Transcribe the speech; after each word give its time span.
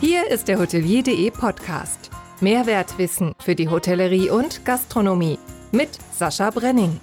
Hier 0.00 0.30
ist 0.30 0.48
der 0.48 0.58
Hotelier.de 0.58 1.30
Podcast. 1.30 2.08
Mehrwertwissen 2.40 3.34
für 3.38 3.54
die 3.54 3.68
Hotellerie 3.68 4.30
und 4.30 4.64
Gastronomie 4.64 5.38
mit 5.72 5.90
Sascha 6.10 6.48
Brenning. 6.48 6.98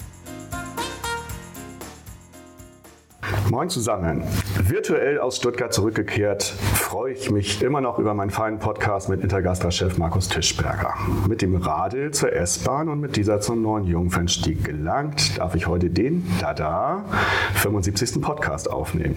Moin 3.52 3.70
zusammen. 3.70 4.24
Virtuell 4.70 5.18
aus 5.20 5.38
Stuttgart 5.38 5.72
zurückgekehrt, 5.72 6.44
freue 6.44 7.14
ich 7.14 7.32
mich 7.32 7.62
immer 7.64 7.80
noch 7.80 8.00
über 8.00 8.14
meinen 8.14 8.32
feinen 8.32 8.60
Podcast 8.60 9.08
mit 9.08 9.22
Intergastra-Chef 9.22 9.98
Markus 9.98 10.28
Tischberger. 10.28 10.94
Mit 11.26 11.42
dem 11.42 11.56
Radl 11.56 12.12
zur 12.12 12.34
S-Bahn 12.34 12.90
und 12.90 13.00
mit 13.00 13.16
dieser 13.16 13.40
zum 13.40 13.62
neuen 13.62 13.86
Jungfernstieg 13.86 14.66
gelangt, 14.66 15.38
darf 15.38 15.56
ich 15.56 15.68
heute 15.68 15.90
den, 15.90 16.26
da 16.42 17.06
75. 17.54 18.22
Podcast 18.22 18.70
aufnehmen. 18.70 19.16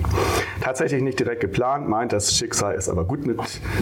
Tatsächlich 0.61 1.03
nicht 1.03 1.19
direkt 1.19 1.41
geplant, 1.41 1.89
meint 1.89 2.13
das 2.13 2.37
Schicksal 2.37 2.77
ist 2.77 2.89
aber 2.89 3.05
gut 3.05 3.27
mit 3.27 3.41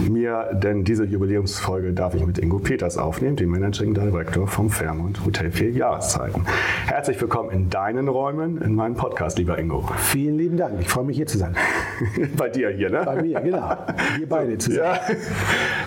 mir, 0.09 0.49
denn 0.53 0.83
diese 0.83 1.03
Jubiläumsfolge 1.03 1.93
darf 1.93 2.15
ich 2.15 2.25
mit 2.25 2.39
Ingo 2.39 2.57
Peters 2.57 2.97
aufnehmen, 2.97 3.35
dem 3.35 3.51
Managing 3.51 3.93
Director 3.93 4.47
vom 4.47 4.71
Fairmont 4.71 5.23
Hotel 5.23 5.51
für 5.51 5.69
Jahreszeiten. 5.69 6.47
Herzlich 6.87 7.21
willkommen 7.21 7.51
in 7.51 7.69
deinen 7.69 8.07
Räumen, 8.07 8.59
in 8.59 8.73
meinem 8.73 8.95
Podcast, 8.95 9.37
lieber 9.37 9.59
Ingo. 9.59 9.87
Vielen 9.97 10.39
lieben 10.39 10.57
Dank. 10.57 10.79
Ich 10.79 10.89
freue 10.89 11.05
mich 11.05 11.17
hier 11.17 11.27
zu 11.27 11.37
sein. 11.37 11.55
Bei 12.37 12.49
dir 12.49 12.69
hier, 12.69 12.89
ne? 12.89 13.01
Bei 13.05 13.21
mir, 13.21 13.39
genau. 13.41 13.75
Wir 14.17 14.27
beide 14.27 14.57
zusammen. 14.57 14.99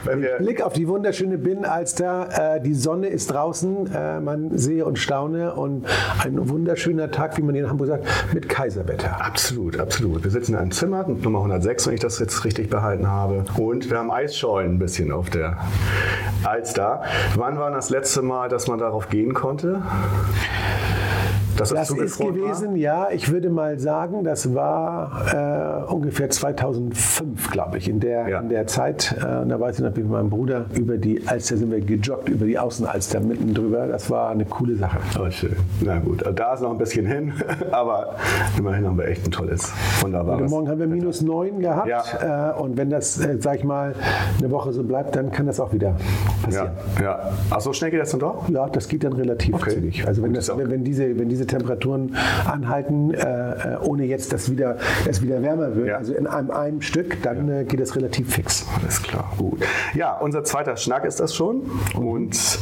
Ja. 0.04 0.18
Wir 0.18 0.36
Blick 0.38 0.62
auf 0.62 0.72
die 0.72 0.88
wunderschöne 0.88 1.38
Binnenalster. 1.38 2.56
Äh, 2.56 2.60
die 2.60 2.74
Sonne 2.74 3.08
ist 3.08 3.32
draußen. 3.32 3.92
Äh, 3.92 4.20
man 4.20 4.56
sehe 4.56 4.84
und 4.84 4.98
staune. 4.98 5.54
Und 5.54 5.86
ein 6.22 6.48
wunderschöner 6.48 7.10
Tag, 7.10 7.36
wie 7.38 7.42
man 7.42 7.54
in 7.54 7.68
Hamburg 7.68 7.88
sagt, 7.88 8.06
mit 8.34 8.48
Kaiserwetter. 8.48 9.24
Absolut, 9.24 9.78
absolut. 9.78 10.24
Wir 10.24 10.30
sitzen 10.30 10.52
in 10.52 10.58
einem 10.58 10.70
Zimmer, 10.70 11.06
Nummer 11.08 11.38
106, 11.38 11.86
wenn 11.86 11.94
ich 11.94 12.00
das 12.00 12.18
jetzt 12.18 12.44
richtig 12.44 12.70
behalten 12.70 13.06
habe. 13.06 13.44
Und 13.56 13.90
wir 13.90 13.98
haben 13.98 14.10
Eisschollen 14.10 14.74
ein 14.74 14.78
bisschen 14.78 15.12
auf 15.12 15.30
der 15.30 15.58
Alster. 16.44 17.02
Wann 17.36 17.58
war 17.58 17.70
das 17.70 17.90
letzte 17.90 18.22
Mal, 18.22 18.48
dass 18.48 18.66
man 18.66 18.78
darauf 18.78 19.08
gehen 19.08 19.34
konnte? 19.34 19.82
Das, 21.56 21.70
das 21.70 21.90
ist 21.90 22.18
gewesen, 22.18 22.70
war? 22.70 22.76
ja. 22.76 23.08
Ich 23.12 23.30
würde 23.30 23.50
mal 23.50 23.78
sagen, 23.78 24.24
das 24.24 24.54
war 24.54 25.86
äh, 25.88 25.92
ungefähr 25.92 26.30
2005, 26.30 27.50
glaube 27.50 27.78
ich, 27.78 27.88
in 27.88 28.00
der, 28.00 28.28
ja. 28.28 28.40
in 28.40 28.48
der 28.48 28.66
Zeit. 28.66 29.14
Äh, 29.18 29.46
da 29.46 29.60
weiß 29.60 29.78
ich 29.78 29.84
noch, 29.84 29.94
wie 29.96 30.02
mit 30.02 30.10
meinem 30.10 30.30
Bruder 30.30 30.66
über 30.74 30.96
die 30.96 31.26
Alster 31.26 31.56
sind 31.56 31.70
wir 31.70 31.80
gejoggt, 31.80 32.28
über 32.28 32.46
die 32.46 32.58
Außenalster 32.58 33.20
mitten 33.20 33.54
drüber. 33.54 33.86
Das 33.86 34.10
war 34.10 34.30
eine 34.30 34.44
coole 34.44 34.76
Sache. 34.76 34.98
Oh, 35.20 35.30
schön. 35.30 35.56
Na 35.80 35.98
gut, 35.98 36.22
also 36.22 36.34
da 36.34 36.54
ist 36.54 36.60
noch 36.62 36.70
ein 36.70 36.78
bisschen 36.78 37.06
hin, 37.06 37.32
aber 37.70 38.16
immerhin 38.56 38.86
haben 38.86 38.98
wir 38.98 39.06
echt 39.06 39.26
ein 39.26 39.30
tolles, 39.30 39.72
wunderbares. 40.00 40.42
Heute 40.42 40.50
Morgen 40.50 40.68
haben 40.68 40.80
wir 40.80 40.86
minus 40.86 41.22
9 41.22 41.60
gehabt. 41.60 41.88
Ja. 41.88 42.52
Äh, 42.52 42.60
und 42.60 42.76
wenn 42.76 42.90
das, 42.90 43.18
äh, 43.18 43.36
sag 43.38 43.58
ich 43.58 43.64
mal, 43.64 43.94
eine 44.38 44.50
Woche 44.50 44.72
so 44.72 44.82
bleibt, 44.82 45.14
dann 45.16 45.30
kann 45.30 45.46
das 45.46 45.60
auch 45.60 45.72
wieder 45.72 45.96
passieren. 46.42 46.70
Ja, 46.98 47.02
ja. 47.02 47.32
Ach, 47.50 47.60
so 47.60 47.72
schnell 47.72 47.90
geht 47.90 48.00
das 48.00 48.10
dann 48.10 48.20
doch? 48.20 48.48
Ja, 48.48 48.68
das 48.68 48.88
geht 48.88 49.04
dann 49.04 49.12
relativ 49.12 49.54
okay. 49.54 49.70
zügig. 49.70 50.06
Also 50.06 50.22
wenn, 50.22 50.32
das, 50.32 50.48
wenn, 50.56 50.70
wenn, 50.70 50.84
diese, 50.84 51.18
wenn 51.18 51.28
diese 51.28 51.41
Temperaturen 51.46 52.16
anhalten, 52.46 53.14
äh, 53.14 53.76
ohne 53.82 54.04
jetzt, 54.04 54.32
dass 54.32 54.50
wieder, 54.50 54.76
es 55.08 55.22
wieder 55.22 55.42
wärmer 55.42 55.74
wird, 55.76 55.88
ja. 55.88 55.96
also 55.96 56.14
in 56.14 56.26
einem, 56.26 56.50
einem 56.50 56.80
Stück, 56.82 57.22
dann 57.22 57.48
ja. 57.48 57.60
äh, 57.60 57.64
geht 57.64 57.80
das 57.80 57.96
relativ 57.96 58.34
fix. 58.34 58.66
Alles 58.80 59.02
klar, 59.02 59.32
gut. 59.38 59.60
Ja, 59.94 60.16
unser 60.18 60.44
zweiter 60.44 60.76
Schnack 60.76 61.04
ist 61.04 61.20
das 61.20 61.34
schon. 61.34 61.62
Und 61.94 62.58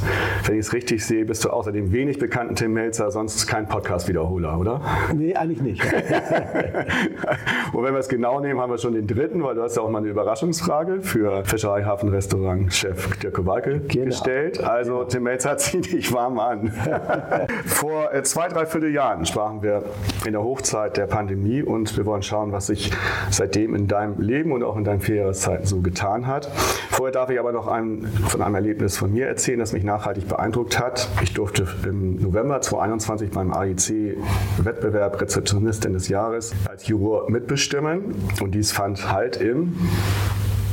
wenn 0.46 0.54
ich 0.54 0.66
es 0.66 0.72
richtig 0.72 1.04
sehe, 1.04 1.24
bist 1.24 1.44
du 1.44 1.50
außer 1.50 1.72
dem 1.72 1.92
wenig 1.92 2.18
bekannten 2.18 2.54
Tim 2.54 2.72
Melzer 2.72 3.10
sonst 3.10 3.46
kein 3.46 3.68
Podcast-Wiederholer, 3.68 4.58
oder? 4.58 4.80
Nee, 5.14 5.34
eigentlich 5.34 5.62
nicht. 5.62 5.82
Und 7.72 7.84
wenn 7.84 7.92
wir 7.92 8.00
es 8.00 8.08
genau 8.08 8.40
nehmen, 8.40 8.60
haben 8.60 8.70
wir 8.70 8.78
schon 8.78 8.94
den 8.94 9.06
dritten, 9.06 9.42
weil 9.42 9.54
du 9.54 9.62
hast 9.62 9.76
ja 9.76 9.82
auch 9.82 9.90
mal 9.90 9.98
eine 9.98 10.08
Überraschungsfrage 10.08 11.02
für 11.02 11.44
Fischereihafen-Restaurant-Chef 11.44 13.18
Dirk 13.18 13.34
Kowalke 13.34 13.80
genau. 13.80 14.06
gestellt. 14.06 14.62
Also 14.62 14.98
genau. 14.98 15.04
Tim 15.04 15.22
Melzer 15.22 15.56
zieht 15.58 15.92
dich 15.92 16.12
warm 16.12 16.38
an. 16.38 16.72
Vor 17.66 18.12
äh, 18.12 18.22
zwei, 18.22 18.48
drei, 18.48 18.66
Vierteljahren 18.70 19.26
sprachen 19.26 19.62
wir 19.62 19.82
in 20.24 20.32
der 20.32 20.42
Hochzeit 20.42 20.96
der 20.96 21.06
Pandemie 21.06 21.62
und 21.62 21.96
wir 21.96 22.06
wollen 22.06 22.22
schauen, 22.22 22.52
was 22.52 22.68
sich 22.68 22.92
seitdem 23.30 23.74
in 23.74 23.88
deinem 23.88 24.20
Leben 24.20 24.52
und 24.52 24.62
auch 24.62 24.76
in 24.76 24.84
deinen 24.84 25.00
Vierjahreszeiten 25.00 25.66
so 25.66 25.80
getan 25.80 26.26
hat. 26.26 26.46
Vorher 26.90 27.12
darf 27.12 27.30
ich 27.30 27.40
aber 27.40 27.52
noch 27.52 27.66
ein, 27.66 28.06
von 28.28 28.42
einem 28.42 28.54
Erlebnis 28.54 28.96
von 28.96 29.12
mir 29.12 29.26
erzählen, 29.26 29.58
das 29.58 29.72
mich 29.72 29.82
nachhaltig 29.84 30.28
beeindruckt 30.28 30.78
hat. 30.78 31.08
Ich 31.22 31.34
durfte 31.34 31.66
im 31.84 32.16
November 32.22 32.60
2021 32.60 33.30
beim 33.30 33.52
AIC-Wettbewerb 33.52 35.20
Rezeptionistin 35.20 35.92
des 35.92 36.08
Jahres 36.08 36.54
als 36.68 36.86
Juror 36.86 37.28
mitbestimmen 37.28 38.14
und 38.40 38.54
dies 38.54 38.70
fand 38.70 39.10
halt 39.10 39.36
im 39.36 39.76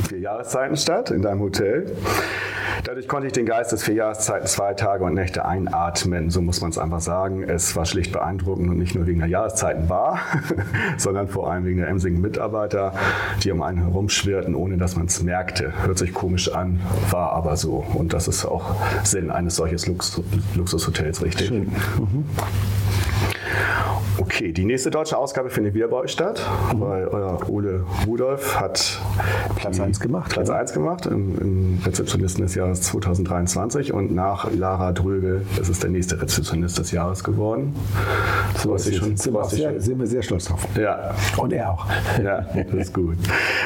vier 0.07 0.19
Jahreszeiten 0.19 0.77
statt 0.77 1.11
in 1.11 1.21
deinem 1.21 1.41
Hotel. 1.41 1.91
Dadurch 2.83 3.07
konnte 3.07 3.27
ich 3.27 3.33
den 3.33 3.45
Geist 3.45 3.71
des 3.71 3.83
vier 3.83 3.95
Jahreszeiten 3.95 4.47
zwei 4.47 4.73
Tage 4.73 5.03
und 5.03 5.13
Nächte 5.13 5.45
einatmen, 5.45 6.29
so 6.29 6.41
muss 6.41 6.61
man 6.61 6.69
es 6.69 6.77
einfach 6.77 7.01
sagen. 7.01 7.43
Es 7.43 7.75
war 7.75 7.85
schlicht 7.85 8.11
beeindruckend 8.11 8.69
und 8.69 8.77
nicht 8.77 8.95
nur 8.95 9.07
wegen 9.07 9.19
der 9.19 9.27
Jahreszeiten 9.27 9.89
war, 9.89 10.19
sondern 10.97 11.27
vor 11.27 11.51
allem 11.51 11.65
wegen 11.65 11.79
der 11.79 11.89
emsigen 11.89 12.21
Mitarbeiter, 12.21 12.93
die 13.43 13.51
um 13.51 13.61
einen 13.61 13.79
herumschwirrten, 13.79 14.55
ohne 14.55 14.77
dass 14.77 14.95
man 14.95 15.07
es 15.07 15.21
merkte. 15.21 15.73
Hört 15.85 15.97
sich 15.97 16.13
komisch 16.13 16.53
an, 16.53 16.79
war 17.11 17.33
aber 17.33 17.57
so. 17.57 17.85
Und 17.93 18.13
das 18.13 18.27
ist 18.27 18.45
auch 18.45 18.75
Sinn 19.03 19.31
eines 19.31 19.55
solches 19.55 19.87
Lux 19.87 20.21
Luxushotels, 20.55 21.21
richtig? 21.21 21.47
Schön. 21.47 21.63
Mhm. 21.97 22.25
Okay, 24.19 24.51
die 24.51 24.65
nächste 24.65 24.89
deutsche 24.89 25.17
Ausgabe 25.17 25.49
findet 25.49 25.75
wieder 25.75 25.87
bei 25.87 25.97
euch 25.97 26.11
statt, 26.11 26.41
mhm. 26.73 26.81
weil 26.81 27.07
euer 27.07 27.39
Ole 27.49 27.83
Rudolf 28.07 28.59
hat 28.59 28.99
Platz 29.55 29.79
1 29.79 29.99
gemacht. 29.99 30.31
Platz 30.31 30.49
1 30.49 30.73
gemacht 30.73 31.05
im, 31.05 31.39
im, 31.39 31.79
Rezeptionisten 31.85 32.43
des 32.43 32.55
Jahres 32.55 32.81
2023 32.81 33.93
und 33.93 34.13
nach 34.13 34.51
Lara 34.51 34.91
Dröge 34.91 35.43
ist 35.61 35.69
es 35.69 35.79
der 35.79 35.91
nächste 35.91 36.19
Rezeptionist 36.21 36.79
des 36.79 36.91
Jahres 36.91 37.23
geworden. 37.23 37.75
So 38.57 38.71
was 38.71 38.87
ich 38.87 38.97
schon, 38.97 39.15
sind, 39.15 39.33
wir 39.33 39.45
sehr, 39.45 39.79
sind 39.79 39.99
wir 39.99 40.07
sehr 40.07 40.23
stolz 40.23 40.45
drauf. 40.45 40.67
Ja. 40.75 41.13
Und 41.37 41.53
er 41.53 41.71
auch. 41.71 41.85
Ja, 42.23 42.41
das 42.53 42.73
ist 42.73 42.93
gut. 42.93 43.17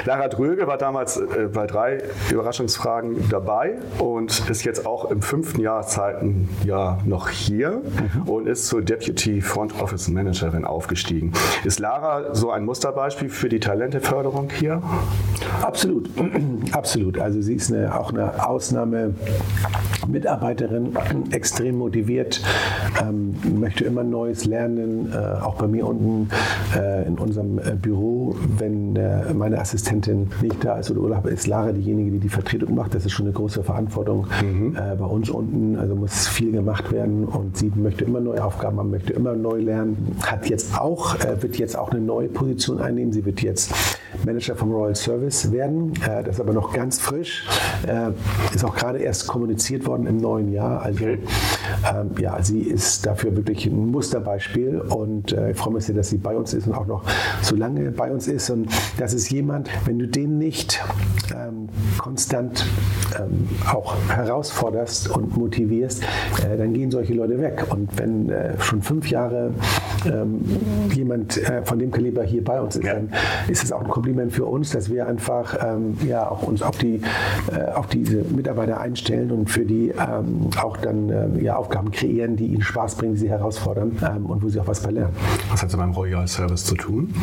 Lara 0.06 0.28
Dröge 0.28 0.68
war 0.68 0.78
damals 0.78 1.18
äh, 1.18 1.50
bei 1.52 1.66
drei 1.66 2.04
Überraschungsfragen 2.30 3.30
dabei 3.30 3.78
und 4.00 4.50
ist 4.50 4.66
jetzt 4.66 4.86
auch 4.86 5.10
im 5.10 5.22
fünften 5.22 5.62
Jahreszeitenjahr 5.62 7.00
noch 7.06 7.30
hier 7.30 7.82
mhm. 7.82 8.30
und 8.30 8.48
ist 8.48 8.68
zur 8.68 8.82
Deputy 8.82 9.42
Front 9.42 9.81
Office 9.82 10.08
Manager 10.08 10.42
Managerin 10.42 10.66
aufgestiegen. 10.66 11.32
Ist 11.64 11.80
Lara 11.80 12.34
so 12.34 12.50
ein 12.52 12.66
Musterbeispiel 12.66 13.30
für 13.30 13.48
die 13.50 13.60
Talenteförderung 13.60 14.50
hier? 14.58 14.82
Absolut, 15.62 16.10
absolut. 16.72 17.20
Also 17.20 17.42
sie 17.42 17.54
ist 17.56 17.72
eine, 17.72 18.00
auch 18.00 18.12
eine 18.12 18.48
Ausnahme-Mitarbeiterin, 18.48 20.98
extrem 21.32 21.78
motiviert, 21.78 22.42
ähm, 23.02 23.36
möchte 23.60 23.86
immer 23.86 24.04
Neues 24.04 24.46
lernen. 24.46 25.12
Äh, 25.12 25.42
auch 25.42 25.56
bei 25.56 25.68
mir 25.68 25.88
unten 25.88 26.30
äh, 26.76 27.08
in 27.08 27.18
unserem 27.18 27.60
äh, 27.60 27.76
Büro, 27.76 28.36
wenn 28.58 28.98
meine 29.38 29.60
Assistentin 29.60 30.30
nicht 30.42 30.64
da 30.64 30.78
ist 30.78 30.92
oder 30.92 31.02
Urlaub 31.02 31.26
ist, 31.26 31.48
Lara 31.48 31.72
diejenige, 31.72 32.12
die 32.12 32.20
die 32.20 32.30
Vertretung 32.30 32.76
macht. 32.76 32.94
Das 32.94 33.06
ist 33.06 33.12
schon 33.12 33.26
eine 33.26 33.34
große 33.34 33.64
Verantwortung 33.64 34.28
mhm. 34.42 34.76
Äh, 34.76 34.96
bei 34.96 35.06
uns 35.06 35.30
unten. 35.30 35.78
Also 35.78 35.96
muss 35.96 36.28
viel 36.28 36.52
gemacht 36.52 36.92
werden 36.92 37.26
und 37.26 37.58
sie 37.58 37.72
möchte 37.76 38.06
immer 38.06 38.20
neue 38.20 38.44
Aufgaben 38.44 38.78
haben, 38.78 38.92
möchte 38.92 39.14
immer 39.14 39.36
neu 39.36 39.60
lernen, 39.60 40.16
hat 40.22 40.50
jetzt 40.50 40.80
auch, 40.80 41.16
äh, 41.20 41.42
wird 41.42 41.58
jetzt 41.58 41.78
auch 41.78 41.92
eine 41.92 42.02
neue 42.02 42.28
Position 42.28 42.80
einnehmen. 42.80 43.12
Sie 43.14 43.26
wird 43.26 43.42
jetzt 43.42 43.74
Manager 44.26 44.56
vom 44.56 44.72
Royal 44.72 44.96
Service 44.96 45.52
werden. 45.52 45.94
Das 46.06 46.36
ist 46.36 46.42
aber 46.42 46.54
noch 46.54 46.74
ganz 46.74 47.00
frisch. 47.00 47.48
Ist 48.54 48.66
auch 48.66 48.76
gerade 48.76 49.00
erst 49.00 49.26
kommuniziert 49.28 49.88
worden 49.88 50.06
im 50.06 50.18
neuen 50.18 50.52
Jahr. 50.52 50.82
Also 50.82 51.06
ähm, 51.06 52.12
ja, 52.20 52.42
sie 52.44 52.60
ist 52.60 52.91
dafür 53.00 53.36
wirklich 53.36 53.66
ein 53.68 53.92
Musterbeispiel 53.92 54.82
und 54.82 55.32
äh, 55.32 55.52
ich 55.52 55.58
freue 55.58 55.76
mich 55.76 55.86
sehr, 55.86 55.96
dass 55.96 56.10
sie 56.10 56.18
bei 56.18 56.36
uns 56.36 56.54
ist 56.54 56.68
und 56.68 56.74
auch 56.74 56.88
noch 56.88 57.04
so 57.42 57.56
lange 57.56 57.92
bei 57.92 58.12
uns 58.12 58.28
ist. 58.28 58.50
Und 58.50 58.68
das 58.98 59.14
ist 59.14 59.30
jemand, 59.32 59.70
wenn 59.86 60.00
du 60.00 60.08
den 60.08 60.38
nicht 60.38 60.82
ähm, 61.34 61.61
konstant 62.02 62.66
ähm, 63.20 63.48
auch 63.72 63.96
herausforderst 64.10 65.10
und 65.10 65.38
motivierst, 65.38 66.02
äh, 66.04 66.58
dann 66.58 66.74
gehen 66.74 66.90
solche 66.90 67.14
Leute 67.14 67.40
weg. 67.40 67.68
Und 67.70 67.96
wenn 67.98 68.30
äh, 68.30 68.60
schon 68.60 68.82
fünf 68.82 69.12
Jahre 69.12 69.52
ähm, 70.06 70.42
jemand 70.92 71.38
äh, 71.38 71.64
von 71.64 71.78
dem 71.78 71.92
Kaliber 71.92 72.24
hier 72.24 72.44
bei 72.44 72.60
uns 72.60 72.76
ist, 72.76 72.86
ja. 72.86 72.96
dann 72.96 73.12
ist 73.48 73.64
es 73.64 73.72
auch 73.72 73.82
ein 73.82 73.88
Kompliment 73.88 74.34
für 74.34 74.46
uns, 74.46 74.72
dass 74.72 74.90
wir 74.90 75.06
einfach 75.06 75.56
ähm, 75.64 75.96
ja, 76.08 76.28
auch 76.28 76.42
uns 76.42 76.64
auf, 76.64 76.76
die, 76.78 77.02
äh, 77.52 77.72
auf 77.76 77.86
diese 77.86 78.24
Mitarbeiter 78.24 78.82
einstellen 78.82 79.30
und 79.30 79.52
für 79.52 79.64
die 79.64 79.90
ähm, 79.90 80.50
auch 80.60 80.78
dann 80.78 81.10
ähm, 81.10 81.44
ja, 81.44 81.56
Aufgaben 81.56 81.92
kreieren, 81.92 82.36
die 82.36 82.48
ihnen 82.48 82.64
Spaß 82.64 82.96
bringen, 82.96 83.14
die 83.14 83.20
sie 83.20 83.30
herausfordern 83.30 83.96
ähm, 84.02 84.26
und 84.26 84.42
wo 84.42 84.50
sie 84.50 84.60
auch 84.60 84.68
was 84.68 84.80
bei 84.80 84.90
lernen. 84.90 85.14
Was 85.52 85.62
hat 85.62 85.70
das 85.70 85.78
beim 85.78 85.92
Royal 85.92 86.28
Service 86.28 86.66
zu 86.66 86.74
tun? 86.74 87.14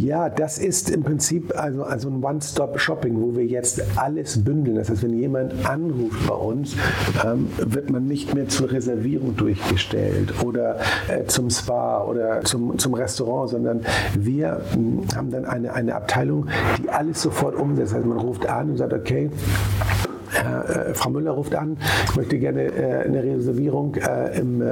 Ja, 0.00 0.30
das 0.30 0.56
ist 0.56 0.88
im 0.88 1.02
Prinzip 1.02 1.52
also, 1.58 1.82
also 1.82 2.08
ein 2.08 2.24
One-Stop-Shopping, 2.24 3.20
wo 3.20 3.36
wir 3.36 3.44
jetzt 3.44 3.81
alles 3.96 4.42
bündeln. 4.42 4.76
Das 4.76 4.90
heißt, 4.90 5.02
wenn 5.02 5.18
jemand 5.18 5.66
anruft 5.66 6.26
bei 6.26 6.34
uns, 6.34 6.76
ähm, 7.24 7.48
wird 7.58 7.90
man 7.90 8.06
nicht 8.06 8.34
mehr 8.34 8.48
zur 8.48 8.70
Reservierung 8.70 9.36
durchgestellt 9.36 10.32
oder 10.44 10.76
äh, 11.08 11.24
zum 11.26 11.50
Spa 11.50 12.04
oder 12.04 12.42
zum, 12.42 12.78
zum 12.78 12.94
Restaurant, 12.94 13.50
sondern 13.50 13.80
wir 14.18 14.60
mh, 14.70 14.74
hm, 14.74 15.02
haben 15.16 15.30
dann 15.30 15.44
eine, 15.44 15.72
eine 15.72 15.94
Abteilung, 15.94 16.46
die 16.82 16.88
alles 16.88 17.22
sofort 17.22 17.54
umsetzt. 17.54 17.94
Also 17.94 18.08
man 18.08 18.18
ruft 18.18 18.46
an 18.46 18.70
und 18.70 18.76
sagt, 18.76 18.92
okay, 18.92 19.30
äh, 20.42 20.94
Frau 20.94 21.10
Müller 21.10 21.32
ruft 21.32 21.54
an, 21.54 21.76
ich 22.08 22.16
möchte 22.16 22.38
gerne 22.38 22.64
äh, 22.64 23.04
eine 23.04 23.22
Reservierung 23.22 23.94
äh, 23.96 24.38
im, 24.38 24.60
äh, 24.62 24.66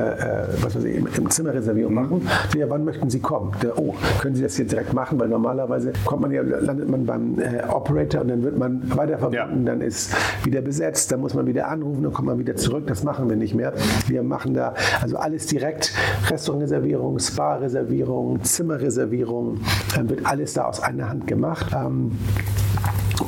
was 0.60 0.76
weiß 0.76 0.84
ich, 0.84 0.96
im, 0.96 1.06
im 1.16 1.30
Zimmerreservierung 1.30 1.94
machen. 1.94 2.28
Ja, 2.56 2.68
wann 2.68 2.84
möchten 2.84 3.10
Sie 3.10 3.20
kommen? 3.20 3.52
Der, 3.62 3.78
oh, 3.78 3.94
können 4.20 4.34
Sie 4.34 4.42
das 4.42 4.58
jetzt 4.58 4.72
direkt 4.72 4.92
machen? 4.92 5.18
Weil 5.18 5.28
normalerweise 5.28 5.92
kommt 6.04 6.22
man 6.22 6.32
ja, 6.32 6.42
landet 6.42 6.88
man 6.88 7.06
beim 7.06 7.38
äh, 7.38 7.62
Operator 7.68 8.22
und 8.22 8.28
dann 8.28 8.42
wird 8.42 8.58
man 8.58 8.82
weiter 8.96 9.18
verbunden, 9.18 9.66
ja. 9.66 9.72
dann 9.72 9.80
ist 9.80 10.14
wieder 10.44 10.60
besetzt, 10.60 11.12
dann 11.12 11.20
muss 11.20 11.34
man 11.34 11.46
wieder 11.46 11.68
anrufen, 11.68 12.02
dann 12.02 12.12
kommt 12.12 12.28
man 12.28 12.38
wieder 12.38 12.56
zurück. 12.56 12.86
Das 12.86 13.04
machen 13.04 13.28
wir 13.28 13.36
nicht 13.36 13.54
mehr. 13.54 13.72
Wir 14.06 14.22
machen 14.22 14.54
da 14.54 14.74
also 15.00 15.16
alles 15.16 15.46
direkt, 15.46 15.92
Restaurantreservierung, 16.28 17.18
Spa-Reservierung, 17.18 18.42
Zimmerreservierung, 18.42 19.60
dann 19.94 20.08
wird 20.08 20.26
alles 20.26 20.54
da 20.54 20.64
aus 20.64 20.82
einer 20.82 21.08
Hand 21.08 21.26
gemacht. 21.26 21.74
Ähm, 21.74 22.12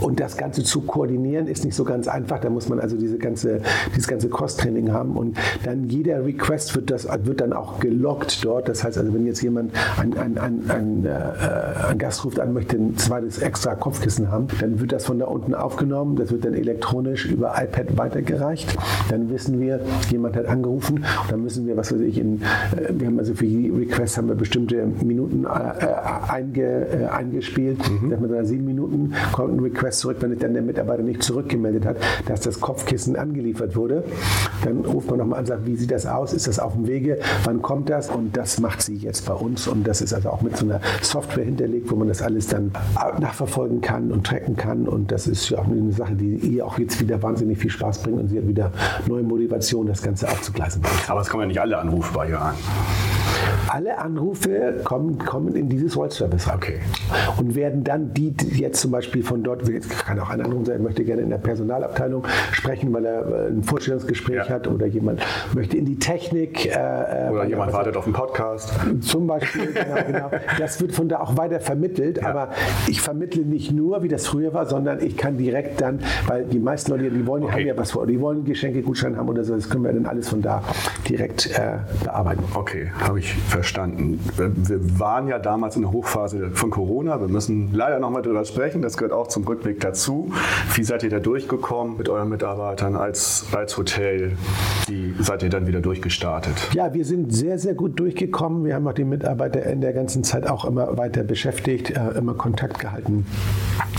und 0.00 0.20
das 0.20 0.36
Ganze 0.36 0.62
zu 0.62 0.82
koordinieren 0.82 1.46
ist 1.46 1.64
nicht 1.64 1.74
so 1.74 1.84
ganz 1.84 2.08
einfach. 2.08 2.40
Da 2.40 2.50
muss 2.50 2.68
man 2.68 2.80
also 2.80 2.96
diese 2.96 3.18
ganze, 3.18 3.60
dieses 3.90 4.08
ganze 4.08 4.28
Cross-Training 4.28 4.92
haben. 4.92 5.16
Und 5.16 5.36
dann 5.64 5.88
jeder 5.88 6.24
Request 6.24 6.74
wird, 6.74 6.90
das, 6.90 7.06
wird 7.24 7.40
dann 7.40 7.52
auch 7.52 7.80
gelockt 7.80 8.44
dort. 8.44 8.68
Das 8.68 8.84
heißt 8.84 8.98
also, 8.98 9.12
wenn 9.14 9.26
jetzt 9.26 9.42
jemand, 9.42 9.72
ein, 9.98 10.16
ein, 10.16 10.38
ein, 10.38 10.70
ein, 10.70 11.06
äh, 11.06 11.88
ein 11.90 11.98
Gast 11.98 12.24
ruft 12.24 12.40
an, 12.40 12.52
möchte 12.52 12.76
ein 12.76 12.96
zweites 12.96 13.38
extra 13.38 13.74
Kopfkissen 13.74 14.30
haben, 14.30 14.48
dann 14.60 14.80
wird 14.80 14.92
das 14.92 15.06
von 15.06 15.18
da 15.18 15.26
unten 15.26 15.54
aufgenommen. 15.54 16.16
Das 16.16 16.30
wird 16.30 16.44
dann 16.44 16.54
elektronisch 16.54 17.26
über 17.26 17.54
iPad 17.56 17.96
weitergereicht. 17.96 18.76
Dann 19.10 19.30
wissen 19.30 19.60
wir, 19.60 19.80
jemand 20.10 20.36
hat 20.36 20.46
angerufen. 20.46 20.98
Und 20.98 21.30
dann 21.30 21.42
müssen 21.42 21.66
wir, 21.66 21.76
was 21.76 21.92
weiß 21.92 22.00
ich, 22.00 22.18
in, 22.18 22.42
äh, 22.76 22.92
wir 22.92 23.08
haben 23.08 23.18
also 23.18 23.34
für 23.34 23.46
die 23.46 23.68
Request 23.70 24.18
haben 24.18 24.28
wir 24.28 24.34
bestimmte 24.34 24.86
Minuten 25.02 25.44
äh, 25.44 25.48
äh 25.48 25.92
einge, 26.28 26.86
äh, 26.88 27.06
eingespielt. 27.06 27.78
Mhm. 27.90 28.10
Dass 28.10 28.20
man 28.20 28.30
da 28.30 28.44
sieben 28.44 28.64
Minuten 28.64 29.12
kommt 29.32 29.54
ein 29.54 29.60
Request 29.60 29.81
Request 29.82 30.00
zurück, 30.00 30.17
wenn 30.20 30.38
dann 30.38 30.52
der 30.52 30.62
Mitarbeiter 30.62 31.02
nicht 31.02 31.23
zurückgemeldet 31.23 31.84
hat, 31.84 31.96
dass 32.26 32.40
das 32.40 32.61
Kopfkissen 32.61 33.17
angeliefert 33.17 33.75
wurde. 33.75 34.05
Dann 34.64 34.84
ruft 34.84 35.11
man 35.11 35.19
nochmal 35.19 35.38
an 35.38 35.43
und 35.43 35.46
sagt, 35.49 35.67
wie 35.67 35.75
sieht 35.75 35.90
das 35.90 36.06
aus? 36.06 36.32
Ist 36.32 36.46
das 36.46 36.58
auf 36.58 36.75
dem 36.75 36.87
Wege? 36.87 37.19
Wann 37.44 37.62
kommt 37.62 37.90
das? 37.90 38.08
Und 38.08 38.37
das 38.37 38.61
macht 38.61 38.82
sie 38.82 38.94
jetzt 38.94 39.26
bei 39.26 39.34
uns. 39.34 39.67
Und 39.67 39.87
das 39.87 40.00
ist 40.00 40.14
also 40.14 40.31
auch 40.31 40.43
mit 40.43 40.56
so 40.56 40.67
einer 40.67 40.81
Software 41.00 41.44
hinterlegt, 41.44 41.90
wo 41.90 41.96
man 41.96 42.08
das 42.08 42.23
alles 42.23 42.46
dann 42.46 42.70
nachverfolgen 43.19 43.81
kann 43.81 44.12
und 44.12 44.25
tracken 44.26 44.56
kann. 44.56 44.87
Und 44.87 45.11
das 45.11 45.26
ist 45.26 45.49
ja 45.50 45.58
auch 45.58 45.67
eine 45.67 45.93
Sache, 45.93 46.14
die 46.14 46.37
ihr 46.37 46.64
auch 46.64 46.79
jetzt 46.79 47.00
wieder 47.00 47.20
wahnsinnig 47.23 47.58
viel 47.58 47.70
Spaß 47.70 48.02
bringt 48.02 48.20
und 48.20 48.29
sie 48.29 48.38
hat 48.38 48.46
wieder 48.46 48.73
neue 49.08 49.23
Motivation, 49.23 49.87
das 49.87 50.02
Ganze 50.02 50.29
aufzugleisen. 50.29 50.82
Aber 51.08 51.20
es 51.20 51.29
kommen 51.29 51.43
ja 51.43 51.49
nicht 51.49 51.61
alle 51.61 51.79
Anrufe 51.79 52.12
bei 52.14 52.29
ihr 52.29 52.40
an. 52.40 52.55
Alle 53.69 53.99
Anrufe 53.99 54.81
kommen, 54.84 55.19
kommen 55.19 55.55
in 55.55 55.69
dieses 55.69 55.94
Voice 55.94 56.17
Service 56.17 56.46
rein. 56.46 56.56
Okay. 56.56 56.81
Und 57.38 57.55
werden 57.55 57.84
dann 57.84 58.12
die, 58.12 58.31
die 58.32 58.61
jetzt 58.61 58.81
zum 58.81 58.90
Beispiel 58.90 59.23
von 59.23 59.43
dort, 59.43 59.67
kann 59.80 60.19
auch 60.20 60.30
ein 60.30 60.40
Anruf 60.40 60.66
sein, 60.66 60.82
möchte 60.82 61.04
gerne 61.04 61.22
in 61.22 61.30
der 61.30 61.38
Personalabteilung 61.38 62.24
sprechen, 62.52 62.92
weil 62.92 63.04
er 63.04 63.26
äh, 63.26 63.48
ein 63.48 63.62
Vorstellungsgespräch 63.62 64.48
ja. 64.48 64.48
hat 64.48 64.66
oder 64.66 64.86
jemand 64.86 65.20
möchte 65.54 65.76
in 65.76 65.84
die 65.84 65.98
Technik. 65.98 66.66
Äh, 66.66 66.70
äh 66.70 67.30
oder 67.30 67.44
jemand 67.44 67.72
wartet 67.72 67.96
auf 67.96 68.04
einen 68.04 68.14
Podcast. 68.14 68.72
Zum 69.00 69.26
Beispiel, 69.26 69.72
genau, 69.72 70.06
genau. 70.06 70.30
Das 70.58 70.80
wird 70.80 70.92
von 70.92 71.08
da 71.08 71.20
auch 71.20 71.36
weiter 71.36 71.60
vermittelt, 71.60 72.19
ja. 72.19 72.28
aber 72.28 72.48
ich 72.88 73.00
vermittle 73.00 73.42
nicht 73.42 73.72
nur, 73.72 74.02
wie 74.02 74.08
das 74.08 74.26
früher 74.26 74.52
war, 74.54 74.66
sondern 74.66 75.02
ich 75.02 75.16
kann 75.16 75.36
direkt 75.36 75.80
dann, 75.80 76.00
weil 76.26 76.44
die 76.44 76.58
meisten 76.58 76.92
Leute, 76.92 77.10
die 77.10 77.26
wollen, 77.26 77.44
okay. 77.44 77.52
haben 77.52 77.66
ja 77.66 77.76
was 77.76 77.92
vor, 77.92 78.06
die 78.06 78.20
wollen 78.20 78.44
Geschenke, 78.44 78.82
Gutschein 78.82 79.16
haben 79.16 79.28
oder 79.28 79.44
so, 79.44 79.54
das 79.54 79.69
können 79.69 79.84
wir 79.84 79.92
dann 79.92 80.06
alles 80.06 80.28
von 80.28 80.42
da 80.42 80.62
direkt 81.08 81.50
äh, 81.50 81.78
bearbeiten. 82.04 82.44
Okay, 82.54 82.90
habe 83.00 83.19
ich 83.19 83.34
verstanden. 83.34 84.20
Wir 84.36 84.98
waren 84.98 85.28
ja 85.28 85.38
damals 85.38 85.76
in 85.76 85.82
der 85.82 85.92
Hochphase 85.92 86.50
von 86.52 86.70
Corona, 86.70 87.20
wir 87.20 87.28
müssen 87.28 87.70
leider 87.72 87.98
noch 87.98 88.10
mal 88.10 88.22
darüber 88.22 88.44
sprechen, 88.44 88.82
das 88.82 88.96
gehört 88.96 89.12
auch 89.12 89.28
zum 89.28 89.44
Rückblick 89.62 89.80
dazu. 89.80 90.30
Wie 90.74 90.82
seid 90.82 91.04
ihr 91.04 91.10
da 91.10 91.20
durchgekommen 91.20 91.96
mit 91.96 92.08
euren 92.08 92.28
Mitarbeitern 92.28 92.96
als, 92.96 93.46
als 93.52 93.76
Hotel? 93.76 94.32
Wie 94.88 95.14
seid 95.20 95.42
ihr 95.44 95.50
dann 95.50 95.66
wieder 95.66 95.80
durchgestartet? 95.80 96.70
Ja, 96.74 96.92
wir 96.92 97.04
sind 97.04 97.32
sehr, 97.32 97.58
sehr 97.58 97.74
gut 97.74 97.98
durchgekommen. 98.00 98.64
Wir 98.64 98.74
haben 98.74 98.86
auch 98.88 98.92
die 98.92 99.04
Mitarbeiter 99.04 99.64
in 99.64 99.80
der 99.80 99.92
ganzen 99.92 100.24
Zeit 100.24 100.48
auch 100.48 100.64
immer 100.64 100.98
weiter 100.98 101.22
beschäftigt, 101.22 101.90
äh, 101.90 102.18
immer 102.18 102.34
Kontakt 102.34 102.80
gehalten. 102.80 103.24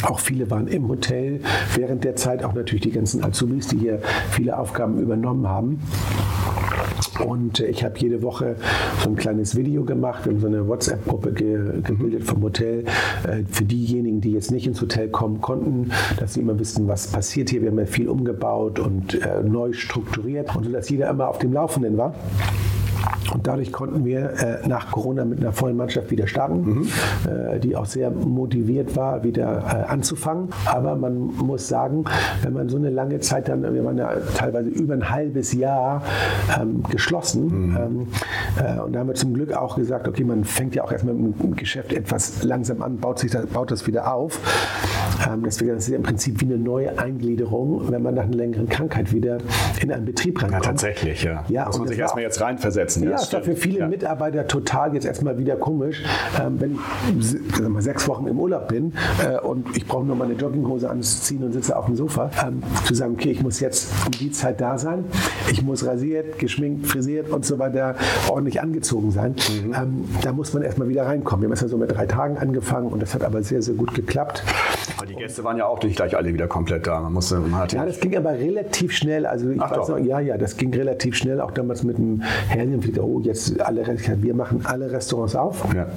Auch 0.03 0.19
viele 0.19 0.51
waren 0.51 0.67
im 0.67 0.89
Hotel. 0.89 1.39
Während 1.75 2.03
der 2.03 2.17
Zeit 2.17 2.43
auch 2.43 2.53
natürlich 2.53 2.81
die 2.81 2.91
ganzen 2.91 3.23
Azubis, 3.23 3.67
die 3.67 3.77
hier 3.77 3.99
viele 4.31 4.57
Aufgaben 4.57 4.99
übernommen 4.99 5.47
haben. 5.47 5.79
Und 7.19 7.59
ich 7.59 7.83
habe 7.83 7.97
jede 7.99 8.21
Woche 8.21 8.55
so 9.03 9.09
ein 9.09 9.15
kleines 9.15 9.55
Video 9.55 9.83
gemacht. 9.83 10.25
Wir 10.25 10.33
haben 10.33 10.39
so 10.39 10.47
eine 10.47 10.67
WhatsApp-Gruppe 10.67 11.33
ge 11.33 11.81
gebildet 11.81 12.23
vom 12.23 12.41
Hotel. 12.41 12.85
Äh, 13.27 13.43
für 13.49 13.63
diejenigen, 13.63 14.21
die 14.21 14.31
jetzt 14.31 14.51
nicht 14.51 14.67
ins 14.67 14.81
Hotel 14.81 15.09
kommen 15.09 15.41
konnten, 15.41 15.91
dass 16.17 16.33
sie 16.33 16.41
immer 16.41 16.57
wissen, 16.59 16.87
was 16.87 17.07
passiert 17.07 17.49
hier. 17.49 17.61
Wir 17.61 17.69
haben 17.69 17.79
ja 17.79 17.85
viel 17.85 18.09
umgebaut 18.09 18.79
und 18.79 19.21
äh, 19.21 19.43
neu 19.43 19.73
strukturiert 19.73 20.55
und 20.55 20.65
so, 20.65 20.71
dass 20.71 20.89
jeder 20.89 21.09
immer 21.09 21.29
auf 21.29 21.37
dem 21.39 21.53
Laufenden 21.53 21.97
war. 21.97 22.15
Und 23.31 23.47
dadurch 23.47 23.71
konnten 23.71 24.05
wir 24.05 24.33
äh, 24.39 24.67
nach 24.67 24.91
Corona 24.91 25.25
mit 25.25 25.39
einer 25.39 25.51
vollen 25.51 25.77
Mannschaft 25.77 26.11
wieder 26.11 26.27
starten, 26.27 26.61
mhm. 26.63 26.87
äh, 27.29 27.59
die 27.59 27.75
auch 27.75 27.85
sehr 27.85 28.11
motiviert 28.11 28.95
war, 28.95 29.23
wieder 29.23 29.63
äh, 29.87 29.91
anzufangen. 29.91 30.49
Aber 30.65 30.95
man 30.95 31.17
muss 31.37 31.67
sagen, 31.67 32.05
wenn 32.41 32.53
man 32.53 32.69
so 32.69 32.77
eine 32.77 32.89
lange 32.89 33.19
Zeit 33.19 33.49
dann, 33.49 33.63
wir 33.73 33.83
waren 33.83 33.97
ja 33.97 34.11
teilweise 34.35 34.69
über 34.69 34.93
ein 34.93 35.09
halbes 35.09 35.53
Jahr 35.53 36.03
ähm, 36.59 36.83
geschlossen. 36.89 37.69
Mhm. 37.69 37.77
Ähm, 37.77 38.07
äh, 38.57 38.79
und 38.79 38.93
da 38.93 38.99
haben 38.99 39.07
wir 39.07 39.15
zum 39.15 39.33
Glück 39.33 39.53
auch 39.53 39.75
gesagt, 39.75 40.07
okay, 40.07 40.23
man 40.23 40.43
fängt 40.43 40.75
ja 40.75 40.83
auch 40.83 40.91
erstmal 40.91 41.13
mit 41.13 41.41
dem 41.41 41.55
Geschäft 41.55 41.93
etwas 41.93 42.43
langsam 42.43 42.81
an, 42.81 42.97
baut, 42.97 43.19
sich 43.19 43.31
das, 43.31 43.45
baut 43.47 43.71
das 43.71 43.87
wieder 43.87 44.13
auf. 44.13 44.39
Deswegen 45.45 45.71
ist 45.71 45.83
es 45.83 45.89
ja 45.89 45.95
im 45.95 46.03
Prinzip 46.03 46.41
wie 46.41 46.45
eine 46.45 46.57
neue 46.57 46.97
Eingliederung, 46.97 47.91
wenn 47.91 48.01
man 48.01 48.15
nach 48.15 48.23
einer 48.23 48.35
längeren 48.35 48.67
Krankheit 48.67 49.11
wieder 49.11 49.37
in 49.81 49.91
einen 49.91 50.05
Betrieb 50.05 50.41
reinkommt. 50.41 50.63
Ja, 50.63 50.71
tatsächlich, 50.71 51.23
ja. 51.23 51.43
ja 51.47 51.65
muss 51.65 51.79
man 51.79 51.87
sich 51.87 51.99
erstmal 51.99 52.23
jetzt 52.23 52.41
reinversetzen. 52.41 53.03
Ja, 53.03 53.15
ist 53.15 53.33
doch 53.33 53.43
für 53.43 53.55
viele 53.55 53.79
ja. 53.79 53.87
Mitarbeiter 53.87 54.47
total 54.47 54.93
jetzt 54.93 55.05
erstmal 55.05 55.37
wieder 55.37 55.55
komisch, 55.55 56.03
ähm, 56.41 56.59
wenn 56.59 56.79
ich 57.19 57.61
mal, 57.61 57.81
sechs 57.81 58.07
Wochen 58.07 58.27
im 58.27 58.39
Urlaub 58.39 58.67
bin 58.67 58.93
äh, 59.23 59.39
und 59.39 59.75
ich 59.75 59.85
brauche 59.85 60.05
nur 60.05 60.15
meine 60.15 60.33
Jogginghose 60.33 60.89
anziehen 60.89 61.43
und 61.43 61.53
sitze 61.53 61.75
auf 61.75 61.85
dem 61.85 61.95
Sofa, 61.95 62.29
ähm, 62.45 62.63
zu 62.85 62.93
sagen, 62.93 63.13
okay, 63.13 63.31
ich 63.31 63.41
muss 63.41 63.59
jetzt 63.59 63.91
um 64.05 64.11
die 64.11 64.31
Zeit 64.31 64.61
da 64.61 64.77
sein, 64.77 65.05
ich 65.51 65.61
muss 65.63 65.85
rasiert, 65.85 66.39
geschminkt, 66.39 66.87
frisiert 66.87 67.29
und 67.29 67.45
so 67.45 67.59
weiter 67.59 67.95
ordentlich 68.29 68.61
angezogen 68.61 69.11
sein. 69.11 69.35
Mhm. 69.65 69.73
Ähm, 69.73 70.05
da 70.21 70.31
muss 70.31 70.53
man 70.53 70.63
erstmal 70.63 70.87
wieder 70.89 71.05
reinkommen. 71.05 71.41
Wir 71.41 71.47
haben 71.47 71.53
erst 71.53 71.63
mal 71.63 71.69
so 71.69 71.77
mit 71.77 71.91
drei 71.91 72.05
Tagen 72.05 72.37
angefangen 72.37 72.87
und 72.87 73.01
das 73.01 73.13
hat 73.13 73.23
aber 73.23 73.43
sehr, 73.43 73.61
sehr 73.61 73.75
gut 73.75 73.93
geklappt. 73.93 74.43
Die 75.13 75.19
Gäste 75.19 75.43
waren 75.43 75.57
ja 75.57 75.65
auch 75.67 75.81
nicht 75.83 75.95
gleich 75.95 76.17
alle 76.17 76.33
wieder 76.33 76.47
komplett 76.47 76.87
da. 76.87 76.99
Man 76.99 77.13
musste, 77.13 77.39
man 77.39 77.67
ja, 77.69 77.85
das 77.85 77.99
ging 77.99 78.17
aber 78.17 78.31
relativ 78.31 78.91
schnell. 78.91 79.25
Also 79.25 79.49
ich 79.51 79.61
Ach 79.61 79.71
weiß 79.71 79.89
noch, 79.89 79.99
ja, 79.99 80.19
ja, 80.19 80.37
das 80.37 80.57
ging 80.57 80.73
relativ 80.73 81.15
schnell. 81.15 81.39
Auch 81.39 81.51
damals 81.51 81.83
mit 81.83 81.97
dem 81.97 82.23
Helium, 82.49 82.81
oh, 82.99 83.19
jetzt 83.21 83.59
alle, 83.61 83.85
wir 83.85 84.33
machen 84.33 84.61
alle 84.63 84.91
Restaurants 84.91 85.35
auf, 85.35 85.63
ja. 85.75 85.87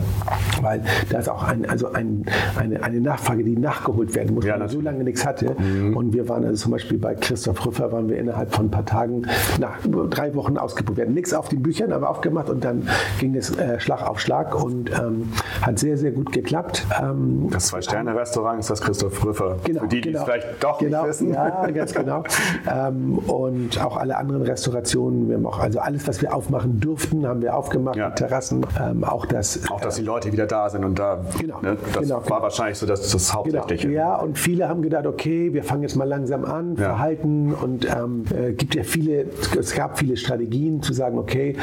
weil 0.60 0.82
da 1.10 1.18
ist 1.18 1.28
auch 1.28 1.42
ein, 1.44 1.68
also 1.68 1.92
ein, 1.92 2.24
eine, 2.56 2.82
eine 2.82 3.00
Nachfrage, 3.00 3.42
die 3.42 3.56
nachgeholt 3.56 4.14
werden 4.14 4.34
muss, 4.34 4.44
ja, 4.44 4.52
weil 4.52 4.60
man 4.60 4.68
so 4.68 4.80
lange 4.80 5.04
nichts 5.04 5.24
hatte. 5.24 5.56
Mhm. 5.58 5.96
Und 5.96 6.12
wir 6.12 6.28
waren 6.28 6.44
also 6.44 6.64
zum 6.64 6.72
Beispiel 6.72 6.98
bei 6.98 7.14
Christoph 7.14 7.64
Rüffer, 7.64 7.92
waren 7.92 8.08
wir 8.08 8.18
innerhalb 8.18 8.54
von 8.54 8.66
ein 8.66 8.70
paar 8.70 8.84
Tagen, 8.84 9.22
nach 9.58 9.78
drei 10.10 10.34
Wochen 10.34 10.58
ausgebucht. 10.58 10.98
Wir 10.98 11.04
hatten 11.04 11.14
nichts 11.14 11.32
auf 11.32 11.48
den 11.48 11.62
Büchern, 11.62 11.92
aber 11.92 12.10
aufgemacht 12.10 12.50
und 12.50 12.64
dann 12.64 12.88
ging 13.18 13.34
es 13.34 13.56
äh, 13.56 13.80
Schlag 13.80 14.06
auf 14.06 14.20
Schlag 14.20 14.62
und 14.62 14.90
ähm, 14.90 15.32
hat 15.62 15.78
sehr, 15.78 15.96
sehr 15.96 16.12
gut 16.12 16.32
geklappt. 16.32 16.86
Ähm, 17.00 17.48
das 17.50 17.68
Zwei-Sterne-Restaurant 17.68 18.60
ist 18.60 18.70
das 18.70 18.80
Christoph 18.80 19.05
Rüffer. 19.06 19.56
Genau, 19.64 19.80
Für 19.80 19.88
die, 19.88 20.00
genau, 20.00 20.12
die 20.12 20.18
es 20.18 20.24
vielleicht 20.24 20.62
doch 20.64 20.78
genau, 20.78 21.02
nicht 21.02 21.10
wissen. 21.10 21.32
Ja, 21.32 21.70
ganz 21.70 21.94
genau. 21.94 22.24
ähm, 22.72 23.18
und 23.18 23.82
auch 23.84 23.96
alle 23.96 24.16
anderen 24.16 24.42
Restaurationen, 24.42 25.28
wir 25.28 25.36
haben 25.36 25.46
auch 25.46 25.58
also 25.58 25.78
alles, 25.80 26.06
was 26.06 26.22
wir 26.22 26.34
aufmachen 26.34 26.80
durften, 26.80 27.26
haben 27.26 27.42
wir 27.42 27.56
aufgemacht, 27.56 27.96
ja. 27.96 28.10
Terrassen, 28.10 28.66
ähm, 28.80 29.04
auch 29.04 29.26
das. 29.26 29.60
Auch, 29.70 29.80
dass 29.80 29.96
die 29.96 30.02
Leute 30.02 30.32
wieder 30.32 30.46
da 30.46 30.68
sind 30.68 30.84
und 30.84 30.98
da. 30.98 31.24
Genau. 31.38 31.60
Ne, 31.60 31.76
das 31.92 32.02
genau, 32.02 32.16
war 32.16 32.22
genau. 32.22 32.42
wahrscheinlich 32.42 32.78
so 32.78 32.86
das, 32.86 33.10
das 33.10 33.34
Hauptsächliche. 33.34 33.88
Genau. 33.88 33.98
Ja, 33.98 34.16
und 34.16 34.38
viele 34.38 34.68
haben 34.68 34.82
gedacht, 34.82 35.06
okay, 35.06 35.52
wir 35.52 35.64
fangen 35.64 35.82
jetzt 35.82 35.96
mal 35.96 36.08
langsam 36.08 36.44
an, 36.44 36.76
ja. 36.76 36.84
verhalten 36.84 37.54
und 37.54 37.86
ähm, 37.86 38.24
äh, 38.34 38.52
gibt 38.52 38.74
ja 38.74 38.82
viele, 38.82 39.26
es 39.58 39.74
gab 39.74 39.98
viele 39.98 40.16
Strategien 40.16 40.82
zu 40.82 40.92
sagen, 40.92 41.18
okay, 41.18 41.56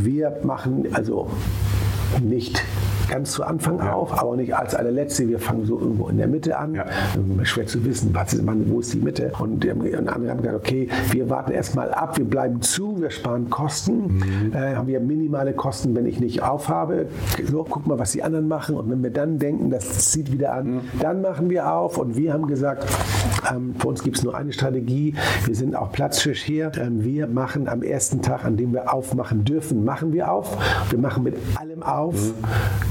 wir 0.00 0.38
machen 0.42 0.88
also 0.92 1.28
nicht 2.20 2.62
ganz 3.12 3.32
zu 3.32 3.44
Anfang 3.44 3.78
ja. 3.78 3.92
auf, 3.92 4.18
aber 4.18 4.36
nicht 4.36 4.56
als 4.56 4.74
allerletzte. 4.74 5.28
Wir 5.28 5.38
fangen 5.38 5.66
so 5.66 5.78
irgendwo 5.78 6.08
in 6.08 6.16
der 6.16 6.28
Mitte 6.28 6.56
an. 6.58 6.74
Ja. 6.74 6.86
Schwer 7.42 7.66
zu 7.66 7.84
wissen, 7.84 8.10
was 8.14 8.32
ist, 8.32 8.42
wo 8.46 8.80
ist 8.80 8.94
die 8.94 8.98
Mitte. 8.98 9.32
Und, 9.38 9.64
und 9.64 10.08
andere 10.08 10.30
haben 10.30 10.42
gesagt, 10.42 10.56
okay, 10.56 10.88
wir 11.10 11.28
warten 11.28 11.52
erstmal 11.52 11.92
ab, 11.92 12.16
wir 12.16 12.24
bleiben 12.24 12.62
zu, 12.62 13.00
wir 13.00 13.10
sparen 13.10 13.50
Kosten. 13.50 14.16
Mhm. 14.16 14.52
Äh, 14.54 14.76
haben 14.76 14.88
wir 14.88 15.00
minimale 15.00 15.52
Kosten, 15.52 15.94
wenn 15.94 16.06
ich 16.06 16.20
nicht 16.20 16.42
aufhabe. 16.42 17.06
So, 17.50 17.66
guck 17.68 17.86
mal, 17.86 17.98
was 17.98 18.12
die 18.12 18.22
anderen 18.22 18.48
machen. 18.48 18.76
Und 18.76 18.90
wenn 18.90 19.02
wir 19.02 19.10
dann 19.10 19.38
denken, 19.38 19.70
das 19.70 20.10
zieht 20.10 20.32
wieder 20.32 20.54
an, 20.54 20.66
mhm. 20.66 20.80
dann 21.00 21.20
machen 21.20 21.50
wir 21.50 21.70
auf. 21.70 21.98
Und 21.98 22.16
wir 22.16 22.32
haben 22.32 22.46
gesagt, 22.46 22.86
ähm, 23.50 23.74
für 23.78 23.88
uns 23.88 24.02
gibt 24.02 24.18
es 24.18 24.22
nur 24.22 24.36
eine 24.36 24.52
Strategie. 24.52 25.14
Wir 25.44 25.54
sind 25.54 25.74
auch 25.74 25.92
Platzfisch 25.92 26.42
hier. 26.42 26.72
Ähm, 26.76 27.04
wir 27.04 27.26
machen 27.26 27.68
am 27.68 27.82
ersten 27.82 28.22
Tag, 28.22 28.44
an 28.44 28.56
dem 28.56 28.72
wir 28.72 28.92
aufmachen 28.92 29.44
dürfen, 29.44 29.84
machen 29.84 30.12
wir 30.12 30.30
auf. 30.30 30.56
Wir 30.90 30.98
machen 30.98 31.24
mit 31.24 31.36
allem 31.56 31.82
auf, 31.82 32.14
mhm. 32.14 32.34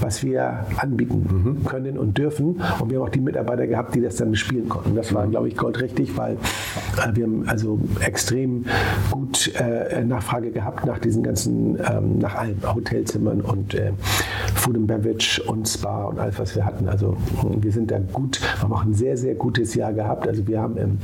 was 0.01 0.23
wir 0.23 0.65
anbieten 0.77 1.57
mhm. 1.61 1.65
können 1.65 1.97
und 1.97 2.17
dürfen. 2.17 2.61
Und 2.79 2.89
wir 2.89 2.99
haben 2.99 3.07
auch 3.07 3.09
die 3.09 3.21
Mitarbeiter 3.21 3.67
gehabt, 3.67 3.95
die 3.95 4.01
das 4.01 4.15
dann 4.17 4.31
bespielen 4.31 4.69
konnten. 4.69 4.95
Das 4.95 5.13
war, 5.13 5.27
glaube 5.27 5.47
ich, 5.47 5.57
goldrichtig, 5.57 6.17
weil 6.17 6.33
äh, 6.33 7.15
wir 7.15 7.25
haben 7.25 7.47
also 7.47 7.79
extrem 7.99 8.65
gut 9.09 9.53
äh, 9.55 10.03
Nachfrage 10.03 10.51
gehabt 10.51 10.85
nach 10.85 10.99
diesen 10.99 11.23
ganzen, 11.23 11.77
ähm, 11.89 12.19
nach 12.19 12.35
allen 12.35 12.61
Hotelzimmern 12.63 13.41
und 13.41 13.73
äh, 13.73 13.91
Food 14.55 14.75
and 14.75 14.87
Beverage 14.87 15.41
und 15.43 15.67
Spa 15.67 16.05
und 16.05 16.19
alles, 16.19 16.37
was 16.39 16.55
wir 16.55 16.65
hatten. 16.65 16.87
Also 16.87 17.17
wir 17.43 17.71
sind 17.71 17.89
da 17.89 17.99
gut, 17.99 18.41
wir 18.41 18.61
haben 18.61 18.73
auch 18.73 18.85
ein 18.85 18.93
sehr, 18.93 19.17
sehr 19.17 19.35
gutes 19.35 19.73
Jahr 19.75 19.93
gehabt. 19.93 20.27
Also 20.27 20.40
wir 20.47 20.61
haben 20.61 20.77
im 20.77 20.99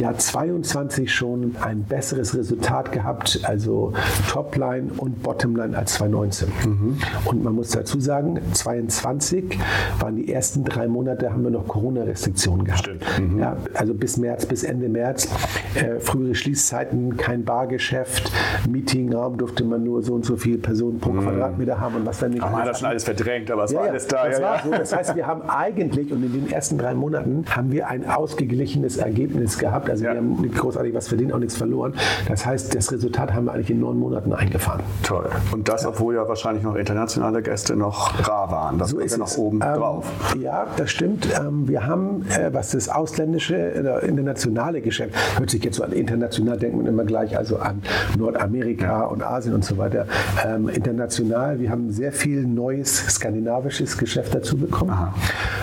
Jahr 0.00 0.16
22 0.16 1.12
schon 1.12 1.56
ein 1.60 1.84
besseres 1.84 2.36
Resultat 2.36 2.92
gehabt, 2.92 3.40
also 3.44 3.92
Topline 4.28 4.90
und 4.96 5.22
Bottomline 5.22 5.76
als 5.76 5.94
2019. 5.94 6.48
Mhm. 6.64 6.98
Und 7.24 7.44
man 7.44 7.54
muss 7.54 7.70
dazu 7.70 8.00
sagen, 8.00 8.40
22 8.52 9.58
waren 10.00 10.16
die 10.16 10.32
ersten 10.32 10.64
drei 10.64 10.88
Monate, 10.88 11.32
haben 11.32 11.44
wir 11.44 11.50
noch 11.50 11.68
Corona-Restriktionen 11.68 12.64
gehabt. 12.64 12.90
Mhm. 13.18 13.38
Ja, 13.38 13.56
also 13.74 13.94
bis 13.94 14.16
März, 14.16 14.46
bis 14.46 14.64
Ende 14.64 14.88
März. 14.88 15.28
Äh, 15.74 16.00
frühere 16.00 16.34
Schließzeiten, 16.34 17.16
kein 17.16 17.44
Bargeschäft, 17.44 18.32
Meetingraum 18.68 19.38
durfte 19.38 19.64
man 19.64 19.82
nur 19.82 20.02
so 20.02 20.14
und 20.14 20.24
so 20.24 20.36
viele 20.36 20.58
Personen 20.58 20.98
pro 20.98 21.12
mhm. 21.12 21.22
Quadratmeter 21.22 21.80
haben 21.80 21.96
und 21.96 22.06
was 22.06 22.18
dann 22.18 22.32
nicht. 22.32 22.42
Man 22.42 22.54
hat 22.56 22.66
das 22.66 22.80
schon 22.80 22.88
alles 22.88 23.04
verdrängt, 23.04 23.50
aber 23.50 23.64
es 23.64 23.72
ja, 23.72 23.80
war 23.80 23.88
alles 23.88 24.06
da. 24.06 24.28
Das, 24.28 24.38
ja, 24.38 24.60
so. 24.64 24.70
das 24.70 24.94
heißt, 24.94 25.16
wir 25.16 25.26
haben 25.26 25.42
eigentlich 25.48 26.12
und 26.12 26.22
in 26.22 26.32
den 26.32 26.50
ersten 26.50 26.78
drei 26.78 26.94
Monaten 26.94 27.44
haben 27.48 27.72
wir 27.72 27.88
ein 27.88 28.08
ausgeglichenes 28.08 28.96
Ergebnis 28.96 29.58
gehabt. 29.62 29.88
Also 29.88 30.02
wir 30.02 30.10
haben 30.10 30.40
nicht 30.40 30.56
großartig 30.56 30.92
was 30.92 31.08
verdient, 31.08 31.32
auch 31.32 31.38
nichts 31.38 31.56
verloren. 31.56 31.94
Das 32.28 32.44
heißt, 32.44 32.74
das 32.74 32.92
Resultat 32.92 33.32
haben 33.32 33.46
wir 33.46 33.52
eigentlich 33.52 33.70
in 33.70 33.80
neun 33.80 33.98
Monaten 33.98 34.32
eingefahren. 34.32 34.82
Toll. 35.02 35.30
Und 35.52 35.68
das, 35.68 35.86
obwohl 35.86 36.14
ja 36.16 36.28
wahrscheinlich 36.28 36.64
noch 36.64 36.74
internationale 36.74 37.42
Gäste 37.42 37.76
noch 37.76 38.28
rar 38.28 38.50
waren. 38.50 38.78
Das 38.78 38.90
so 38.90 38.98
ist 38.98 39.12
ja 39.12 39.18
noch 39.18 39.36
oben 39.38 39.60
ähm, 39.62 39.74
drauf. 39.74 40.06
Ja, 40.40 40.66
das 40.76 40.90
stimmt. 40.90 41.28
Ähm, 41.38 41.68
wir 41.68 41.86
haben, 41.86 42.26
äh, 42.30 42.52
was 42.52 42.72
das 42.72 42.88
ausländische, 42.88 43.56
äh, 43.56 44.06
internationale 44.06 44.80
Geschäft, 44.80 45.14
hört 45.38 45.50
sich 45.50 45.62
jetzt 45.64 45.76
so 45.76 45.84
an 45.84 45.92
international, 45.92 46.58
denkt 46.58 46.76
man 46.76 46.86
immer 46.86 47.04
gleich, 47.04 47.36
also 47.36 47.58
an 47.58 47.82
Nordamerika 48.18 48.86
ja. 48.86 49.04
und 49.04 49.22
Asien 49.22 49.54
und 49.54 49.64
so 49.64 49.78
weiter. 49.78 50.06
Ähm, 50.44 50.68
international, 50.68 51.60
wir 51.60 51.70
haben 51.70 51.92
sehr 51.92 52.12
viel 52.12 52.46
neues 52.46 52.96
skandinavisches 53.14 53.96
Geschäft 53.96 54.34
dazu 54.34 54.56
bekommen, 54.56 54.92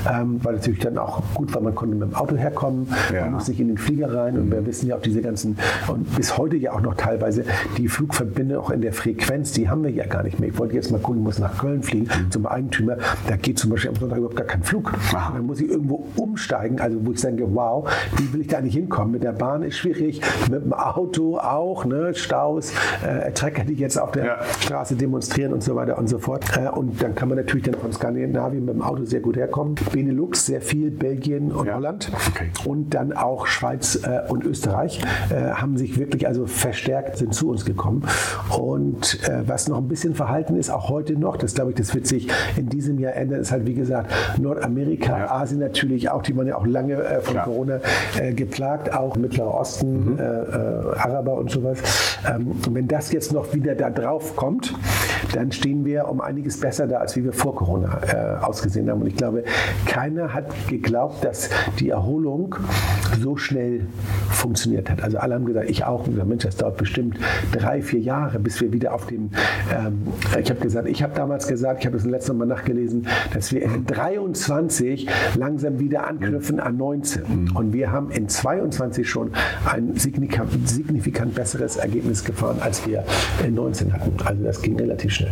ähm, 0.09 0.39
weil 0.41 0.55
natürlich 0.55 0.79
dann 0.79 0.97
auch 0.97 1.21
gut 1.33 1.53
war, 1.53 1.61
man 1.61 1.75
konnte 1.75 1.95
mit 1.95 2.09
dem 2.09 2.15
Auto 2.15 2.35
herkommen, 2.35 2.87
ja. 3.13 3.21
man 3.21 3.33
muss 3.33 3.47
nicht 3.47 3.59
in 3.59 3.67
den 3.67 3.77
Flieger 3.89 4.13
rein 4.13 4.37
und 4.37 4.51
wir 4.51 4.63
wissen 4.67 4.87
ja 4.87 4.97
auch 4.97 5.01
diese 5.01 5.19
ganzen, 5.19 5.57
und 5.87 6.15
bis 6.15 6.37
heute 6.37 6.55
ja 6.57 6.73
auch 6.73 6.81
noch 6.81 6.93
teilweise, 6.93 7.43
die 7.75 7.87
Flugverbindungen 7.87 8.63
auch 8.63 8.69
in 8.69 8.81
der 8.81 8.93
Frequenz, 8.93 9.51
die 9.53 9.67
haben 9.67 9.83
wir 9.83 9.89
ja 9.89 10.05
gar 10.05 10.21
nicht 10.21 10.39
mehr. 10.39 10.49
Ich 10.49 10.59
wollte 10.59 10.75
jetzt 10.75 10.91
mal 10.91 10.99
gucken, 10.99 11.21
ich 11.21 11.25
muss 11.25 11.39
nach 11.39 11.57
Köln 11.57 11.81
fliegen 11.81 12.05
mhm. 12.05 12.29
zum 12.29 12.45
Eigentümer, 12.45 12.97
da 13.27 13.35
geht 13.35 13.57
zum 13.57 13.71
Beispiel 13.71 13.89
am 13.89 13.95
Sonntag 13.95 14.19
überhaupt 14.19 14.35
gar 14.35 14.45
kein 14.45 14.61
Flug. 14.61 14.93
Dann 15.11 15.43
muss 15.47 15.59
ich 15.59 15.69
irgendwo 15.69 16.05
umsteigen, 16.17 16.79
also 16.79 17.03
wo 17.03 17.13
ich 17.13 17.21
denke, 17.21 17.45
wow, 17.51 17.89
wie 18.17 18.31
will 18.31 18.41
ich 18.41 18.47
da 18.47 18.61
nicht 18.61 18.75
hinkommen? 18.75 19.11
Mit 19.13 19.23
der 19.23 19.31
Bahn 19.31 19.63
ist 19.63 19.77
schwierig, 19.77 20.21
mit 20.51 20.63
dem 20.63 20.73
Auto 20.73 21.39
auch, 21.39 21.83
ne? 21.85 22.13
Staus, 22.13 22.71
äh, 23.03 23.31
Trecker, 23.31 23.63
die 23.63 23.73
jetzt 23.73 23.99
auf 23.99 24.11
der 24.11 24.25
ja. 24.25 24.37
Straße 24.59 24.95
demonstrieren 24.97 25.51
und 25.51 25.63
so 25.63 25.75
weiter 25.75 25.97
und 25.97 26.07
so 26.07 26.19
fort. 26.19 26.45
Äh, 26.55 26.69
und 26.69 27.01
dann 27.01 27.15
kann 27.15 27.29
man 27.29 27.39
natürlich 27.39 27.65
dann 27.65 27.75
von 27.75 27.91
Skandinavien 27.91 28.65
mit 28.65 28.75
dem 28.75 28.83
Auto 28.83 29.05
sehr 29.05 29.21
gut 29.21 29.35
herkommen. 29.35 29.73
Benelux 29.91 30.45
sehr 30.45 30.61
viel, 30.61 30.91
Belgien 30.91 31.51
und 31.51 31.65
ja. 31.65 31.75
Holland 31.75 32.11
okay. 32.29 32.49
und 32.65 32.93
dann 32.93 33.13
auch 33.13 33.47
Schweiz 33.47 33.78
äh, 34.03 34.21
und 34.27 34.45
Österreich 34.45 35.01
äh, 35.29 35.51
haben 35.51 35.77
sich 35.77 35.97
wirklich 35.99 36.27
also 36.27 36.45
verstärkt, 36.45 37.17
sind 37.17 37.33
zu 37.33 37.49
uns 37.49 37.65
gekommen. 37.65 38.03
Und 38.57 39.19
äh, 39.27 39.41
was 39.47 39.67
noch 39.67 39.77
ein 39.77 39.87
bisschen 39.87 40.15
verhalten 40.15 40.55
ist, 40.55 40.69
auch 40.69 40.89
heute 40.89 41.13
noch, 41.13 41.37
das 41.37 41.53
glaube 41.53 41.71
ich, 41.71 41.77
das 41.77 41.93
wird 41.93 42.07
sich 42.07 42.27
in 42.57 42.69
diesem 42.69 42.99
Jahr 42.99 43.13
ändern, 43.13 43.41
ist 43.41 43.51
halt 43.51 43.65
wie 43.65 43.73
gesagt 43.73 44.11
Nordamerika, 44.37 45.17
ja. 45.17 45.31
Asien 45.31 45.59
natürlich 45.59 46.09
auch, 46.09 46.21
die 46.21 46.35
waren 46.35 46.47
ja 46.47 46.57
auch 46.57 46.65
lange 46.65 46.95
äh, 46.95 47.21
von 47.21 47.35
ja. 47.35 47.43
Corona 47.43 47.79
äh, 48.19 48.33
geplagt, 48.33 48.93
auch 48.93 49.15
Mittlerer 49.15 49.53
Osten, 49.53 50.13
mhm. 50.13 50.19
Araber 50.19 51.35
und 51.35 51.49
sowas. 51.49 51.79
Ähm, 52.27 52.51
wenn 52.71 52.87
das 52.87 53.11
jetzt 53.11 53.33
noch 53.33 53.53
wieder 53.53 53.75
da 53.75 53.89
drauf 53.89 54.35
kommt, 54.35 54.73
dann 55.35 55.51
stehen 55.51 55.85
wir 55.85 56.09
um 56.09 56.21
einiges 56.21 56.59
besser 56.59 56.87
da, 56.87 56.97
als 56.97 57.15
wie 57.15 57.23
wir 57.23 57.33
vor 57.33 57.55
Corona 57.55 57.99
äh, 58.07 58.43
ausgesehen 58.43 58.89
haben. 58.89 59.01
Und 59.01 59.07
ich 59.07 59.15
glaube, 59.15 59.43
keiner 59.85 60.33
hat 60.33 60.45
geglaubt, 60.67 61.23
dass 61.23 61.49
die 61.79 61.89
Erholung 61.89 62.55
so 63.19 63.37
schnell 63.37 63.87
funktioniert 64.29 64.89
hat. 64.89 65.01
Also 65.03 65.17
alle 65.17 65.35
haben 65.35 65.45
gesagt, 65.45 65.69
ich 65.69 65.83
auch. 65.85 66.05
Und 66.05 66.11
gesagt, 66.11 66.29
Mensch, 66.29 66.43
das 66.43 66.55
dauert 66.55 66.77
bestimmt 66.77 67.19
drei, 67.51 67.81
vier 67.81 67.99
Jahre, 67.99 68.39
bis 68.39 68.61
wir 68.61 68.71
wieder 68.71 68.93
auf 68.93 69.07
dem, 69.07 69.29
ähm, 69.73 70.01
ich 70.39 70.49
habe 70.49 70.59
gesagt, 70.59 70.87
ich 70.87 71.03
habe 71.03 71.13
damals 71.15 71.47
gesagt, 71.47 71.81
ich 71.81 71.85
habe 71.85 71.97
das 71.97 72.05
letzte 72.05 72.33
Mal 72.33 72.45
nachgelesen, 72.45 73.07
dass 73.33 73.51
wir 73.51 73.63
in 73.63 73.85
23 73.85 75.07
langsam 75.35 75.79
wieder 75.79 76.07
anknüpfen 76.07 76.59
an 76.59 76.77
19. 76.77 77.21
Mhm. 77.21 77.55
Und 77.55 77.73
wir 77.73 77.91
haben 77.91 78.11
in 78.11 78.29
22 78.29 79.09
schon 79.09 79.31
ein 79.65 79.95
signifikant, 79.95 80.69
signifikant 80.69 81.35
besseres 81.35 81.77
Ergebnis 81.77 82.23
gefahren, 82.23 82.57
als 82.61 82.85
wir 82.87 83.03
in 83.45 83.55
19 83.55 83.93
hatten. 83.93 84.15
Also 84.23 84.43
das 84.43 84.61
ging 84.61 84.77
relativ 84.77 85.11
schnell. 85.11 85.18
是。 85.19 85.27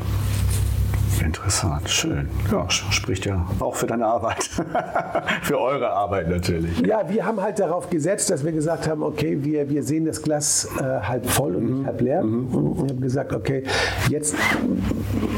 Interessant, 1.23 1.89
schön. 1.89 2.27
Ja, 2.51 2.69
spricht 2.69 3.25
ja 3.25 3.45
auch 3.59 3.75
für 3.75 3.87
deine 3.87 4.05
Arbeit. 4.05 4.43
für 5.43 5.59
eure 5.59 5.89
Arbeit 5.89 6.29
natürlich. 6.29 6.79
Ja, 6.85 7.09
wir 7.09 7.25
haben 7.25 7.41
halt 7.41 7.59
darauf 7.59 7.89
gesetzt, 7.89 8.29
dass 8.29 8.45
wir 8.45 8.51
gesagt 8.51 8.87
haben, 8.87 9.03
okay, 9.03 9.37
wir, 9.41 9.69
wir 9.69 9.83
sehen 9.83 10.05
das 10.05 10.21
Glas 10.21 10.67
äh, 10.79 10.83
halb 10.83 11.25
voll 11.29 11.55
und 11.55 11.63
mhm. 11.63 11.77
nicht 11.77 11.85
halb 11.87 12.01
leer. 12.01 12.23
Mhm. 12.23 12.55
Und 12.55 12.83
wir 12.83 12.89
haben 12.89 13.01
gesagt, 13.01 13.33
okay, 13.33 13.63
jetzt, 14.09 14.35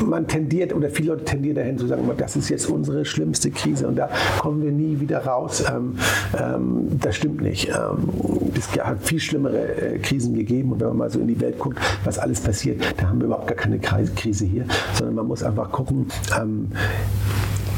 man 0.06 0.28
tendiert 0.28 0.74
oder 0.74 0.90
viele 0.90 1.10
Leute 1.10 1.26
tendieren 1.26 1.56
dahin 1.56 1.78
zu 1.78 1.88
sagen, 1.88 2.10
das 2.18 2.36
ist 2.36 2.50
jetzt 2.50 2.70
unsere 2.70 3.06
schlimmste 3.06 3.52
Krise 3.52 3.88
und 3.88 3.96
da 3.96 4.10
kommen 4.40 4.64
wir 4.64 4.72
nie 4.72 5.00
wieder 5.00 5.26
raus. 5.26 5.64
Ähm, 5.70 5.98
ähm, 6.38 7.00
das 7.00 7.16
stimmt 7.16 7.42
nicht. 7.42 7.70
Ähm, 7.70 8.10
es 8.58 8.70
hat 8.80 9.02
viel 9.02 9.20
schlimmere 9.20 9.76
äh, 9.76 10.00
Krisen 10.00 10.36
gegeben 10.36 10.72
und 10.72 10.82
wenn 10.82 10.90
man 10.90 10.98
mal 10.98 11.10
so 11.10 11.20
in 11.20 11.28
die 11.28 11.40
Welt 11.40 11.58
guckt, 11.60 11.80
was 12.04 12.20
alles 12.20 12.42
passiert, 12.42 12.82
da 12.98 13.10
haben 13.10 13.20
wir 13.20 13.28
überhaupt 13.28 13.48
gar 13.48 13.58
keine 13.58 13.80
Krise 13.80 14.46
hier, 14.46 14.66
sondern 14.94 15.16
man 15.16 15.28
muss 15.28 15.44
einfach 15.44 15.69
gucken, 15.72 16.08
ähm, 16.40 16.70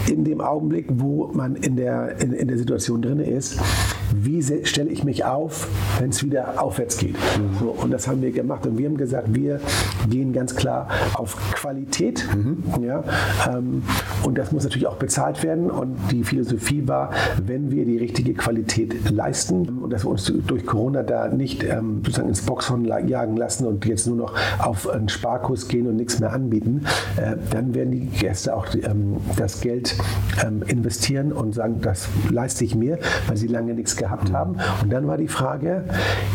in 0.07 0.24
dem 0.24 0.41
Augenblick, 0.41 0.88
wo 0.89 1.29
man 1.33 1.55
in 1.55 1.75
der, 1.75 2.19
in, 2.19 2.33
in 2.33 2.48
der 2.48 2.57
Situation 2.57 3.01
drin 3.01 3.19
ist, 3.19 3.60
wie 4.15 4.41
stelle 4.65 4.89
ich 4.89 5.03
mich 5.03 5.25
auf, 5.25 5.68
wenn 6.00 6.10
es 6.10 6.24
wieder 6.24 6.62
aufwärts 6.62 6.98
geht. 6.98 7.15
Mhm. 7.15 7.58
So, 7.60 7.65
und 7.70 7.91
das 7.91 8.08
haben 8.08 8.22
wir 8.22 8.32
gemacht. 8.32 8.65
Und 8.65 8.77
wir 8.77 8.88
haben 8.88 8.98
gesagt, 8.98 9.34
wir 9.34 9.60
gehen 10.10 10.34
ganz 10.34 10.56
klar 10.56 10.88
auf 11.13 11.36
Qualität. 11.53 12.27
Mhm. 12.36 12.84
Ja, 12.84 13.03
ähm, 13.50 13.84
und 14.24 14.38
das 14.38 14.51
muss 14.51 14.63
natürlich 14.63 14.88
auch 14.88 14.98
bezahlt 14.98 15.44
werden. 15.44 15.70
Und 15.70 15.98
die 16.12 16.24
Philosophie 16.24 16.88
war, 16.88 17.12
wenn 17.46 17.72
wir 17.72 17.86
die 17.86 17.98
richtige 17.98 18.34
Qualität 18.34 19.10
leisten 19.10 19.80
und 19.80 19.91
dass 19.91 20.06
wir 20.06 20.10
uns 20.10 20.32
durch 20.48 20.65
Corona 20.65 21.03
da 21.03 21.27
nicht 21.27 21.63
ähm, 21.63 22.01
sozusagen 22.03 22.30
ins 22.30 22.41
Boxhorn 22.41 22.86
jagen 22.86 23.38
lassen 23.38 23.65
und 23.68 23.86
jetzt 23.86 24.08
nur 24.08 24.18
noch 24.18 24.34
auf 24.60 24.89
einen 24.89 25.10
Sparkurs 25.10 25.68
gehen 25.68 25.88
und 25.88 25.96
nichts 25.96 26.20
mehr 26.20 26.34
anbieten, 26.34 26.86
äh, 27.18 27.36
dann 27.51 27.74
werden 27.74 27.91
die 27.91 28.06
Gäste 28.06 28.56
auch 28.56 28.68
ähm, 28.75 29.18
das 29.38 29.62
Geld 29.62 29.96
ähm, 30.44 30.63
investieren 30.68 31.32
und 31.32 31.53
sagen, 31.53 31.80
das 31.82 32.08
leiste 32.30 32.65
ich 32.65 32.75
mir, 32.75 33.00
weil 33.27 33.38
sie 33.38 33.48
lange 33.48 33.74
nichts 33.74 33.96
gehabt 34.01 34.29
mhm. 34.29 34.36
haben. 34.36 34.58
Und 34.81 34.91
dann 34.91 35.08
war 35.08 35.17
die 35.17 35.27
Frage, 35.27 35.86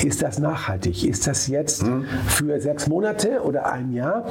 ist 0.04 0.22
das 0.22 0.38
nachhaltig? 0.38 1.06
Ist 1.06 1.26
das 1.26 1.48
jetzt 1.48 1.86
mhm. 1.86 2.04
für 2.26 2.60
sechs 2.60 2.86
Monate 2.86 3.40
oder 3.42 3.70
ein 3.72 3.92
Jahr? 3.92 4.24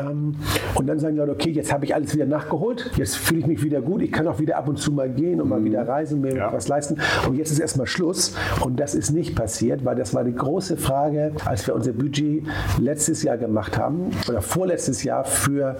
Ähm, 0.00 0.34
und 0.74 0.86
dann 0.86 0.98
sagen 0.98 1.14
die 1.14 1.20
Leute, 1.20 1.32
okay, 1.32 1.50
jetzt 1.50 1.72
habe 1.72 1.84
ich 1.84 1.94
alles 1.94 2.14
wieder 2.14 2.26
nachgeholt, 2.26 2.90
jetzt 2.96 3.16
fühle 3.16 3.40
ich 3.40 3.46
mich 3.46 3.62
wieder 3.62 3.80
gut, 3.80 4.02
ich 4.02 4.12
kann 4.12 4.26
auch 4.26 4.38
wieder 4.38 4.56
ab 4.56 4.68
und 4.68 4.78
zu 4.78 4.92
mal 4.92 5.10
gehen 5.10 5.40
und 5.40 5.48
mal 5.48 5.60
mhm. 5.60 5.64
wieder 5.64 5.88
reisen, 5.88 6.20
mir 6.20 6.36
ja. 6.36 6.52
was 6.52 6.68
leisten. 6.68 6.98
Und 7.26 7.36
jetzt 7.36 7.50
ist 7.50 7.58
erstmal 7.58 7.86
Schluss. 7.86 8.34
Und 8.60 8.78
das 8.78 8.94
ist 8.94 9.10
nicht 9.10 9.34
passiert, 9.34 9.84
weil 9.84 9.96
das 9.96 10.14
war 10.14 10.24
die 10.24 10.34
große 10.34 10.76
Frage, 10.76 11.32
als 11.44 11.66
wir 11.66 11.74
unser 11.74 11.92
Budget 11.92 12.44
letztes 12.78 13.22
Jahr 13.22 13.38
gemacht 13.38 13.78
haben 13.78 14.10
oder 14.28 14.42
vorletztes 14.42 15.02
Jahr 15.02 15.24
für 15.24 15.76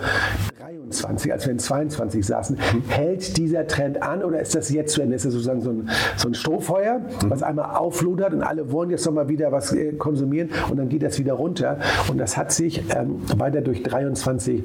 23, 0.62 1.32
als 1.32 1.44
wir 1.44 1.52
in 1.52 1.58
22 1.58 2.24
saßen, 2.24 2.56
hält 2.86 3.36
dieser 3.36 3.66
Trend 3.66 4.00
an 4.00 4.22
oder 4.22 4.38
ist 4.38 4.54
das 4.54 4.70
jetzt 4.70 4.92
zu 4.92 5.02
Ende? 5.02 5.16
Ist 5.16 5.24
das 5.24 5.32
sozusagen 5.32 5.60
so 5.60 5.70
ein, 5.70 5.88
so 6.16 6.28
ein 6.28 6.34
Strohfeuer, 6.34 7.00
was 7.26 7.42
einmal 7.42 7.74
auflodert 7.74 8.32
und 8.32 8.42
alle 8.42 8.70
wollen 8.70 8.90
jetzt 8.90 9.04
nochmal 9.04 9.28
wieder 9.28 9.50
was 9.50 9.72
äh, 9.72 9.92
konsumieren 9.94 10.50
und 10.70 10.76
dann 10.76 10.88
geht 10.88 11.02
das 11.02 11.18
wieder 11.18 11.32
runter. 11.32 11.78
Und 12.08 12.18
das 12.18 12.36
hat 12.36 12.52
sich 12.52 12.84
ähm, 12.94 13.16
weiter 13.36 13.60
durch 13.60 13.82
23 13.82 14.62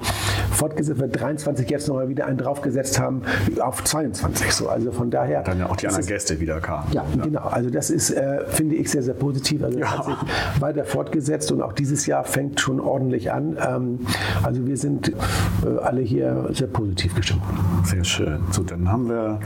fortgesetzt, 0.52 1.00
wir 1.00 1.08
23 1.08 1.68
jetzt 1.70 1.88
nochmal 1.88 2.10
wieder 2.10 2.28
einen 2.28 2.38
draufgesetzt 2.38 3.00
haben 3.00 3.24
auf 3.60 3.84
22. 3.84 4.54
So, 4.54 4.70
also 4.70 4.92
von 4.92 5.10
daher. 5.10 5.42
Dann 5.42 5.60
ja 5.60 5.68
auch 5.70 5.76
die 5.78 5.88
anderen 5.88 6.06
Gäste 6.06 6.40
wieder 6.40 6.60
kamen. 6.60 6.92
Ja, 6.92 7.06
ja, 7.16 7.24
genau. 7.24 7.42
Also 7.42 7.72
das 7.72 7.90
ist, 7.90 8.12
äh, 8.12 8.46
finde 8.48 8.76
ich, 8.76 8.92
sehr, 8.92 9.02
sehr 9.02 9.14
positiv. 9.16 9.64
Also 9.64 9.80
Ja. 9.80 9.98
hat 9.98 10.06
sich 10.06 10.16
weiter 10.60 10.86
fortgesetzt 10.86 11.52
und 11.52 11.62
auch 11.64 11.74
dieses 11.74 12.06
Jahr 12.06 12.24
fängt 12.24 12.60
schon 12.60 12.80
ordentlich 12.80 13.32
an. 13.32 13.58
Ähm, 13.68 14.00
also 14.44 14.66
wir 14.68 14.78
sind 14.78 15.10
äh, 15.10 15.87
alle 15.88 16.02
hier 16.02 16.50
sehr 16.52 16.68
positiv 16.68 17.16
gestimmt. 17.16 17.42
Sehr 17.84 18.04
schön. 18.04 18.40
So, 18.52 18.64
dann 18.64 18.92
haben 18.92 19.08
wir 19.08 19.40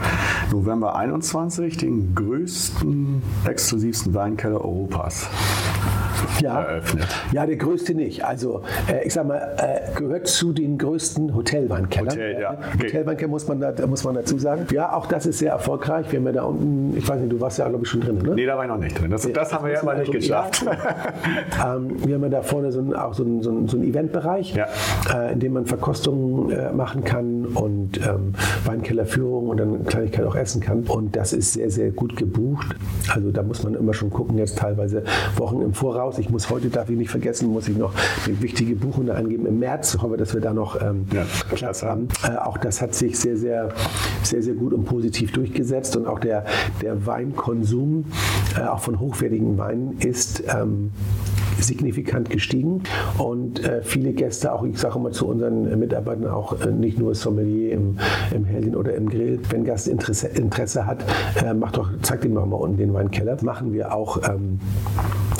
November 0.51 0.95
21 0.95 1.77
den 1.77 2.15
größten, 2.15 3.21
exklusivsten 3.45 4.13
Weinkeller 4.13 4.62
Europas 4.62 5.29
Ja. 6.42 6.62
eröffnet. 6.62 7.08
Ja, 7.34 7.46
der 7.46 7.56
größte 7.56 7.94
nicht. 7.94 8.25
Also 8.25 8.62
äh, 8.92 9.06
ich 9.06 9.13
sag 9.13 9.28
mal, 9.28 9.38
äh, 9.58 9.98
gehört 10.00 10.28
zu 10.28 10.54
den 10.54 10.78
größten 10.78 11.36
Hotelweinkellern. 11.36 12.10
Hotel, 12.12 12.40
ja. 12.42 12.54
Äh, 12.54 12.58
Okay. 12.82 12.88
Hotelweinkeller 12.88 13.30
muss 13.30 13.48
man, 13.48 13.60
da, 13.60 13.74
muss 13.88 14.04
man 14.04 14.16
dazu 14.16 14.38
sagen. 14.40 14.66
Ja, 14.72 14.94
auch 14.94 15.06
das 15.08 15.25
ist 15.25 15.40
sehr 15.40 15.51
erfolgreich. 15.51 16.12
Wir 16.12 16.20
haben 16.20 16.25
ja 16.28 16.32
da 16.32 16.44
unten, 16.44 16.96
ich 16.98 17.08
weiß 17.08 17.20
nicht, 17.20 17.32
du 17.32 17.40
warst 17.42 17.58
ja 17.60 17.68
glaube 17.68 17.84
ich 17.84 17.90
schon 17.90 18.01
drin, 18.01 18.18
ne? 18.20 18.34
Nee, 18.36 18.46
da 18.46 18.56
war 18.58 18.63
ich 18.63 18.70
noch 18.70 18.78
nicht 18.78 19.00
drin. 19.00 19.12
Das, 19.12 19.30
das 19.32 19.54
haben 19.54 19.66
wir 19.66 19.74
ja 19.74 19.80
immer 19.82 19.96
nicht 19.96 20.12
geschafft. 20.12 20.66
Ähm, 21.63 21.96
wir 22.06 22.16
haben 22.16 22.24
ja 22.24 22.30
da 22.30 22.42
vorne 22.42 22.72
so 22.72 22.80
ein, 22.80 22.94
auch 22.96 23.13
so 23.13 23.24
einen 23.24 23.42
so 23.44 23.51
ein, 23.51 23.68
so 23.68 23.78
ein 23.78 23.84
Eventbereich, 23.84 24.56
Ja. 24.56 24.68
äh, 25.13 25.34
in 25.34 25.40
dem 25.40 25.54
man 25.54 25.66
Verkostungen 25.66 26.50
äh, 26.51 26.72
machen 26.72 27.04
kann 27.04 27.46
und 27.46 27.98
ähm, 27.98 28.34
Weinkellerführung 28.66 29.50
und 29.50 29.58
dann 29.60 29.86
Kleinigkeit 29.86 30.25
auch 30.25 30.36
essen 30.36 30.62
kann. 30.62 30.84
Und 30.84 31.16
das 31.16 31.34
ist 31.34 31.54
sehr, 31.54 31.70
sehr 31.70 31.92
gut 31.92 32.16
gebucht. 32.16 32.68
Also 33.13 33.32
da 33.32 33.44
muss 33.44 33.63
man 33.63 33.75
immer 33.75 33.94
schon 33.94 34.10
gucken, 34.10 34.38
jetzt 34.38 34.58
teilweise 34.58 35.04
Wochen 35.38 35.62
im 35.62 35.74
Voraus. 35.74 36.11
Ich 36.20 36.30
muss 36.30 36.50
heute, 36.50 36.70
darf 36.70 36.89
ich 36.89 36.98
nicht 36.98 37.12
vergessen, 37.12 37.50
muss 37.50 37.68
ich 37.68 37.77
noch 37.77 37.94
eine 38.25 38.41
wichtige 38.41 38.75
Buchung 38.75 39.08
da 39.08 39.13
eingeben. 39.13 39.46
Im 39.46 39.60
März 39.60 39.98
hoffe, 40.01 40.18
dass 40.18 40.34
wir 40.34 40.41
da 40.41 40.53
noch 40.53 40.82
ähm, 40.82 41.06
Ja, 41.13 41.25
Platz 41.50 41.60
Platz 41.62 41.84
haben. 41.84 42.08
Äh, 42.24 42.38
auch 42.38 42.58
das 42.58 42.82
hat 42.82 42.94
sich 42.94 43.18
sehr, 43.18 43.38
sehr, 43.38 43.70
sehr, 44.24 44.44
sehr 44.44 44.53
gut 44.53 44.74
und 44.74 44.86
positiv 44.86 45.32
durchgesetzt. 45.32 45.96
Und 45.96 46.08
auch 46.08 46.20
der, 46.20 46.46
der 46.82 47.06
Weinkonsum, 47.06 48.06
äh, 48.58 48.62
auch 48.62 48.80
von 48.80 49.00
hochwertigen 49.00 49.58
Weinen, 49.58 49.98
ist 50.00 50.44
ähm, 50.48 50.91
signifikant 51.60 52.29
gestiegen. 52.29 52.84
Und 53.17 53.63
äh, 53.63 53.81
viele 53.81 54.13
Gäste, 54.13 54.53
auch 54.53 54.63
ich 54.63 54.77
sage 54.77 54.98
immer 54.98 55.12
zu 55.12 55.27
unseren 55.27 55.77
Mitarbeitern, 55.79 56.27
auch 56.27 56.60
äh, 56.62 56.72
nicht 56.72 57.00
nur 57.00 57.15
Sommelier 57.15 57.74
im, 57.74 57.98
im 58.34 58.46
Hellen 58.46 58.75
oder 58.75 58.93
im 58.96 59.10
Grill, 59.10 59.39
wenn 59.50 59.63
Gast 59.63 59.88
Interesse, 59.88 60.27
Interesse 60.27 60.86
hat, 60.86 61.03
äh, 61.43 61.53
macht 61.53 61.77
doch, 61.77 61.89
zeigt 62.01 62.25
ihm 62.25 62.36
doch 62.36 62.46
mal 62.46 62.58
unten 62.58 62.77
den 62.77 62.93
Weinkeller. 62.93 63.38
Machen 63.41 63.74
wir 63.74 63.93
auch 63.93 64.17
ähm, 64.29 64.60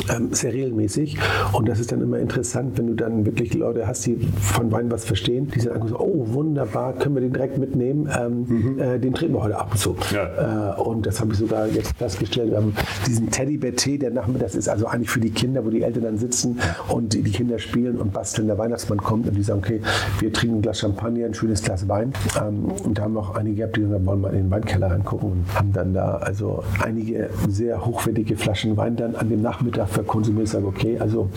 ähm, 0.10 0.30
sehr 0.32 0.54
regelmäßig. 0.54 1.18
Und 1.54 1.68
das 1.68 1.80
ist 1.80 1.92
dann 1.92 2.02
immer 2.02 2.20
interessant, 2.20 2.78
wenn 2.78 2.88
du 2.88 2.94
dann 2.94 3.26
wirklich 3.26 3.54
Leute 3.54 3.88
hast, 3.88 4.06
die 4.06 4.18
von 4.40 4.72
Wein 4.72 4.92
was 4.92 5.06
verstehen, 5.06 5.48
die 5.54 5.60
sagen, 5.60 5.88
so, 5.88 6.00
oh 6.00 6.26
wunderbar, 6.34 6.94
können 6.94 7.16
wir 7.16 7.22
den 7.22 7.34
direkt 7.34 7.58
mitnehmen, 7.58 8.10
ähm, 8.18 8.80
äh, 8.80 9.00
den 9.00 9.14
trinken 9.14 9.36
wir 9.36 9.44
heute 9.44 9.58
ab 9.58 9.70
und 9.72 9.78
zu. 9.78 9.96
Ja. 10.14 10.76
Äh, 10.78 10.82
und 10.82 11.06
das 11.06 11.20
habe 11.22 11.32
ich 11.34 11.40
sogar 11.40 11.68
jetzt 11.68 11.96
festgestellt, 11.98 12.56
haben 12.56 12.74
diesen 13.08 13.30
Teddybär-Tee, 13.30 13.98
der 13.98 14.12
nachmittags 14.12 14.56
ist 14.56 14.70
also 14.70 14.88
eigentlich 14.88 15.10
für 15.10 15.20
die 15.20 15.32
Kinder, 15.32 15.66
wo 15.66 15.70
die 15.70 15.82
Eltern 15.82 16.01
dann 16.02 16.18
sitzen 16.18 16.60
und 16.88 17.14
die, 17.14 17.24
Kinder 17.32 17.60
spielen 17.60 17.98
und 17.98 18.12
basteln, 18.12 18.48
der 18.48 18.58
Weihnachtsmann 18.58 18.98
kommt 18.98 19.28
und 19.28 19.36
die 19.36 19.44
sagen, 19.44 19.60
okay, 19.60 19.82
wir 20.20 20.34
trinken 20.34 20.58
ein 20.58 20.62
Glas 20.62 20.80
Champagner, 20.80 21.26
ein 21.26 21.34
schönes 21.34 21.64
Glas 21.64 21.88
Wein. 21.88 22.14
Ähm, 22.40 22.66
und 22.84 22.98
da 22.98 23.04
haben 23.04 23.14
wir 23.14 23.22
auch 23.22 23.36
einige 23.36 23.58
gehabt, 23.58 23.78
die 23.78 23.82
gesagt, 23.82 24.06
wollen 24.06 24.22
mal 24.22 24.34
in 24.34 24.44
den 24.44 24.52
Weinkeller 24.52 24.92
reingucken 24.92 25.32
und 25.32 25.56
haben 25.56 25.72
dann 25.74 25.94
da 25.94 26.18
also 26.18 26.64
einige 26.84 27.30
sehr 27.48 27.86
hochwertige 27.86 28.36
Flaschen 28.36 28.76
Wein 28.78 28.96
dann 28.96 29.16
an 29.16 29.30
dem 29.30 29.42
Nachmittag 29.42 29.90
verkonsumiert. 29.90 30.46
Ich 30.46 30.52
sage, 30.52 30.66
okay, 30.66 31.00
also 31.00 31.30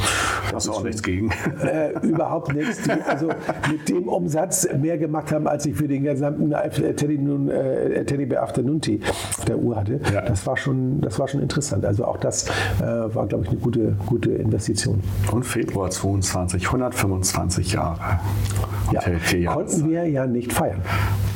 Hast 0.54 0.66
du 0.66 0.72
auch 0.72 0.84
nichts 0.84 1.02
gegen. 1.02 1.30
äh, 1.62 1.92
überhaupt 2.06 2.54
nichts. 2.54 2.82
Die 2.82 2.90
also 2.90 3.28
mit 3.70 3.88
dem 3.88 4.08
Umsatz 4.08 4.68
mehr 4.80 4.98
gemacht 4.98 5.32
haben, 5.32 5.46
als 5.46 5.66
ich 5.66 5.74
für 5.74 5.88
den 5.88 6.04
gesamten 6.04 6.54
Teddy, 6.96 7.18
nun, 7.18 7.48
äh, 7.48 8.04
Teddybär 8.04 8.42
Afternoon 8.42 8.80
Tea 8.80 9.00
auf 9.38 9.44
der 9.44 9.58
Uhr 9.58 9.76
hatte. 9.76 10.00
Ja. 10.12 10.22
Das, 10.22 10.46
war 10.46 10.56
schon, 10.56 11.00
das 11.00 11.18
war 11.18 11.28
schon 11.28 11.40
interessant. 11.40 11.84
Also 11.84 12.04
auch 12.04 12.18
das 12.18 12.48
äh, 12.48 12.82
war, 12.82 13.26
glaube 13.26 13.44
ich, 13.44 13.50
eine 13.50 13.58
gute, 13.58 13.96
gute 14.06 14.30
Investition. 14.30 15.00
Und 15.32 15.44
Februar 15.44 15.90
22, 15.90 16.66
125 16.66 17.72
Jahre. 17.72 18.20
Ja. 18.92 19.00
Hotel 19.00 19.40
Jahre. 19.40 19.64
Konnten 19.64 19.90
wir 19.90 20.08
ja 20.08 20.26
nicht 20.26 20.52
feiern. 20.52 20.82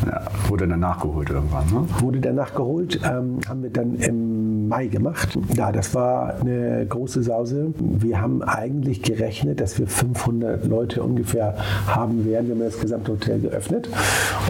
Ja, 0.06 0.22
wurde 0.48 0.68
dann 0.68 0.80
nachgeholt 0.80 1.30
irgendwann. 1.30 1.66
Ne? 1.66 1.86
Wurde 2.00 2.20
dann 2.20 2.36
nachgeholt, 2.36 3.00
ähm, 3.04 3.40
haben 3.48 3.62
wir 3.62 3.70
dann 3.70 3.96
im 3.96 4.37
Mai 4.68 4.86
gemacht. 4.86 5.38
Ja, 5.54 5.72
das 5.72 5.94
war 5.94 6.34
eine 6.40 6.86
große 6.86 7.22
Sause. 7.22 7.72
Wir 7.78 8.20
haben 8.20 8.42
eigentlich 8.42 9.02
gerechnet, 9.02 9.60
dass 9.60 9.78
wir 9.78 9.86
500 9.86 10.66
Leute 10.66 11.02
ungefähr 11.02 11.54
haben 11.86 12.24
werden. 12.26 12.48
Wir 12.48 12.54
haben 12.54 12.60
das 12.62 12.78
gesamte 12.80 13.12
Hotel 13.12 13.40
geöffnet. 13.40 13.88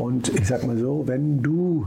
Und 0.01 0.29
ich 0.39 0.47
sag 0.47 0.67
mal 0.67 0.77
so, 0.77 1.05
wenn 1.07 1.43
du 1.43 1.87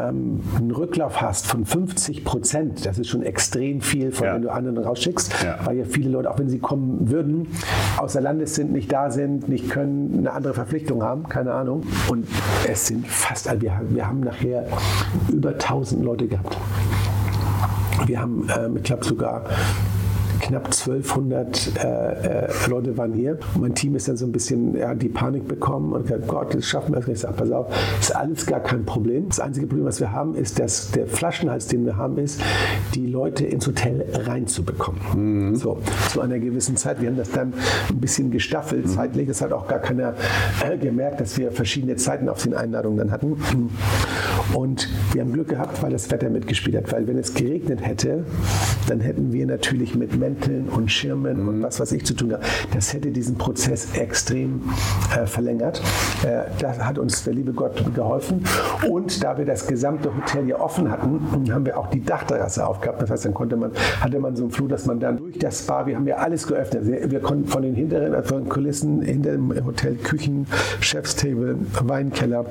ähm, 0.00 0.40
einen 0.56 0.70
Rücklauf 0.70 1.20
hast 1.20 1.46
von 1.46 1.64
50 1.64 2.24
Prozent, 2.24 2.86
das 2.86 2.98
ist 2.98 3.08
schon 3.08 3.22
extrem 3.22 3.80
viel, 3.80 4.12
von 4.12 4.26
Ja. 4.26 4.34
wenn 4.34 4.42
du 4.42 4.50
anderen 4.52 4.78
rausschickst, 4.78 5.32
Ja. 5.44 5.58
weil 5.64 5.76
ja 5.78 5.84
viele 5.84 6.10
Leute, 6.10 6.30
auch 6.30 6.38
wenn 6.38 6.48
sie 6.48 6.58
kommen 6.58 7.10
würden, 7.10 7.48
außer 7.98 8.20
Landes 8.20 8.54
sind, 8.54 8.72
nicht 8.72 8.92
da 8.92 9.10
sind, 9.10 9.48
nicht 9.48 9.70
können, 9.70 10.14
eine 10.18 10.32
andere 10.32 10.54
Verpflichtung 10.54 11.02
haben, 11.02 11.28
keine 11.28 11.52
Ahnung. 11.52 11.82
Und 12.08 12.26
es 12.70 12.86
sind 12.86 13.06
fast, 13.06 13.46
wir, 13.60 13.80
wir 13.90 14.06
haben 14.06 14.20
nachher 14.20 14.64
über 15.32 15.50
1000 15.50 16.04
Leute 16.04 16.26
gehabt. 16.28 16.56
Wir 18.04 18.20
haben, 18.20 18.48
ähm, 18.56 18.76
ich 18.76 18.82
glaube 18.82 19.04
sogar 19.04 19.44
knapp 20.40 20.66
1200 20.66 21.72
äh, 21.76 22.46
äh, 22.46 22.68
Leute 22.68 22.96
waren 22.96 23.12
hier. 23.12 23.38
Und 23.54 23.62
mein 23.62 23.74
Team 23.74 23.94
ist 23.96 24.08
dann 24.08 24.16
so 24.16 24.26
ein 24.26 24.32
bisschen, 24.32 24.76
ja, 24.76 24.94
die 24.94 25.08
Panik 25.08 25.48
bekommen 25.48 25.92
und 25.92 26.02
gesagt, 26.02 26.28
Gott, 26.28 26.54
das 26.54 26.64
schaffen 26.64 26.94
wir. 26.94 27.06
Ich 27.08 27.20
sage, 27.20 27.34
pass 27.36 27.50
auf, 27.50 27.66
ist 28.00 28.14
alles 28.14 28.46
gar 28.46 28.60
kein 28.60 28.84
Problem. 28.84 29.28
Das 29.28 29.40
einzige 29.40 29.66
Problem, 29.66 29.86
was 29.86 30.00
wir 30.00 30.12
haben, 30.12 30.34
ist, 30.34 30.58
dass 30.58 30.90
der 30.90 31.06
Flaschenhals, 31.06 31.66
den 31.68 31.84
wir 31.84 31.96
haben, 31.96 32.18
ist, 32.18 32.40
die 32.94 33.06
Leute 33.06 33.44
ins 33.44 33.66
Hotel 33.66 34.04
reinzubekommen. 34.12 35.56
So, 35.56 35.78
zu 36.10 36.20
einer 36.20 36.38
gewissen 36.38 36.76
Zeit. 36.76 37.00
Wir 37.00 37.08
haben 37.08 37.16
das 37.16 37.30
dann 37.30 37.52
ein 37.88 38.00
bisschen 38.00 38.30
gestaffelt 38.30 38.88
zeitlich. 38.88 39.28
Das 39.28 39.40
hat 39.40 39.52
auch 39.52 39.68
gar 39.68 39.78
keiner 39.78 40.14
äh, 40.64 40.76
gemerkt, 40.76 41.20
dass 41.20 41.36
wir 41.38 41.52
verschiedene 41.52 41.96
Zeiten 41.96 42.28
auf 42.28 42.42
den 42.42 42.54
Einladungen 42.54 42.98
dann 42.98 43.10
hatten. 43.10 43.36
Und 44.52 44.88
wir 45.12 45.22
haben 45.22 45.32
Glück 45.32 45.48
gehabt, 45.48 45.82
weil 45.82 45.90
das 45.90 46.10
Wetter 46.10 46.30
mitgespielt 46.30 46.76
hat. 46.76 46.92
Weil 46.92 47.06
wenn 47.06 47.18
es 47.18 47.34
geregnet 47.34 47.80
hätte, 47.84 48.24
dann 48.88 49.00
hätten 49.00 49.32
wir 49.32 49.46
natürlich 49.46 49.94
mit 49.94 50.18
Mänteln 50.26 50.68
und 50.68 50.90
Schirmen 50.90 51.48
und 51.48 51.62
was 51.62 51.78
weiß 51.78 51.92
ich 51.92 52.04
zu 52.04 52.14
tun 52.14 52.30
gehabt. 52.30 52.46
Das 52.74 52.92
hätte 52.92 53.10
diesen 53.12 53.38
Prozess 53.38 53.96
extrem 53.96 54.60
äh, 55.16 55.24
verlängert. 55.26 55.80
Äh, 56.24 56.50
da 56.58 56.76
hat 56.78 56.98
uns 56.98 57.22
der 57.22 57.34
liebe 57.34 57.52
Gott 57.52 57.82
geholfen. 57.94 58.44
Und 58.90 59.22
da 59.22 59.38
wir 59.38 59.44
das 59.44 59.68
gesamte 59.68 60.14
Hotel 60.16 60.48
ja 60.48 60.58
offen 60.58 60.90
hatten, 60.90 61.20
haben 61.52 61.64
wir 61.64 61.78
auch 61.78 61.88
die 61.88 62.02
Dachterrasse 62.04 62.66
aufgehabt. 62.66 63.00
Das 63.00 63.10
heißt, 63.10 63.24
dann 63.24 63.34
konnte 63.34 63.56
man, 63.56 63.70
hatte 64.00 64.18
man 64.18 64.34
so 64.34 64.44
einen 64.44 64.52
Flur, 64.52 64.68
dass 64.68 64.86
man 64.86 64.98
dann 64.98 65.18
durch 65.18 65.38
das 65.38 65.60
Spa, 65.60 65.86
wir 65.86 65.94
haben 65.94 66.08
ja 66.08 66.16
alles 66.16 66.46
geöffnet. 66.46 66.86
Wir, 66.86 67.08
wir 67.10 67.20
konnten 67.20 67.46
von 67.46 67.62
den 67.62 67.74
hinteren, 67.74 68.24
von 68.24 68.42
den 68.42 68.48
Kulissen 68.48 69.02
hinter 69.02 69.32
dem 69.32 69.64
Hotel 69.64 69.94
Küchen, 69.94 70.46
Chefstable, 70.80 71.56
Weinkeller, 71.82 72.46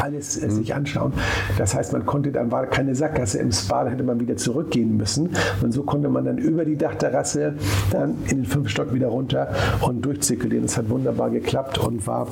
alles 0.00 0.42
äh, 0.42 0.50
sich 0.50 0.74
anschauen. 0.74 1.12
Das 1.58 1.74
heißt, 1.74 1.92
man 1.92 2.06
konnte, 2.06 2.32
dann 2.32 2.50
war 2.50 2.66
keine 2.66 2.94
Sackgasse 2.94 3.38
im 3.38 3.52
Spa, 3.52 3.84
da 3.84 3.90
hätte 3.90 4.02
man 4.04 4.20
wieder 4.20 4.36
zurückgehen 4.36 4.96
müssen. 4.96 5.30
Und 5.62 5.72
so 5.72 5.82
konnte 5.82 6.08
man 6.08 6.24
dann 6.24 6.38
über 6.38 6.64
die 6.64 6.76
Dachterrasse 6.76 7.54
dann 7.90 8.14
in 8.28 8.38
den 8.38 8.44
fünf 8.44 8.68
Stock 8.68 8.92
wieder 8.94 9.08
runter 9.08 9.48
und 9.80 10.04
durchzirkulieren. 10.04 10.66
Das 10.66 10.76
hat 10.76 10.88
wunderbar 10.90 11.30
geklappt 11.30 11.78
und 11.78 12.06
war 12.06 12.26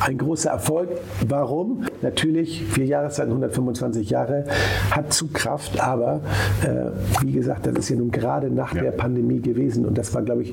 ein 0.00 0.18
großer 0.18 0.50
Erfolg. 0.50 0.88
Warum? 1.26 1.84
Natürlich, 2.02 2.64
vier 2.64 2.84
Jahreszeiten, 2.84 3.30
125 3.30 4.10
Jahre, 4.10 4.44
hat 4.90 5.12
Zugkraft, 5.12 5.80
aber 5.80 6.20
äh, 6.62 7.24
wie 7.24 7.32
gesagt, 7.32 7.66
das 7.66 7.74
ist 7.76 7.88
ja 7.88 7.96
nun 7.96 8.10
gerade 8.10 8.50
nach 8.50 8.74
Ja. 8.74 8.82
der 8.82 8.90
Pandemie 8.92 9.40
gewesen 9.40 9.86
und 9.86 9.96
das 9.96 10.14
war, 10.14 10.22
glaube 10.22 10.42
ich, 10.42 10.52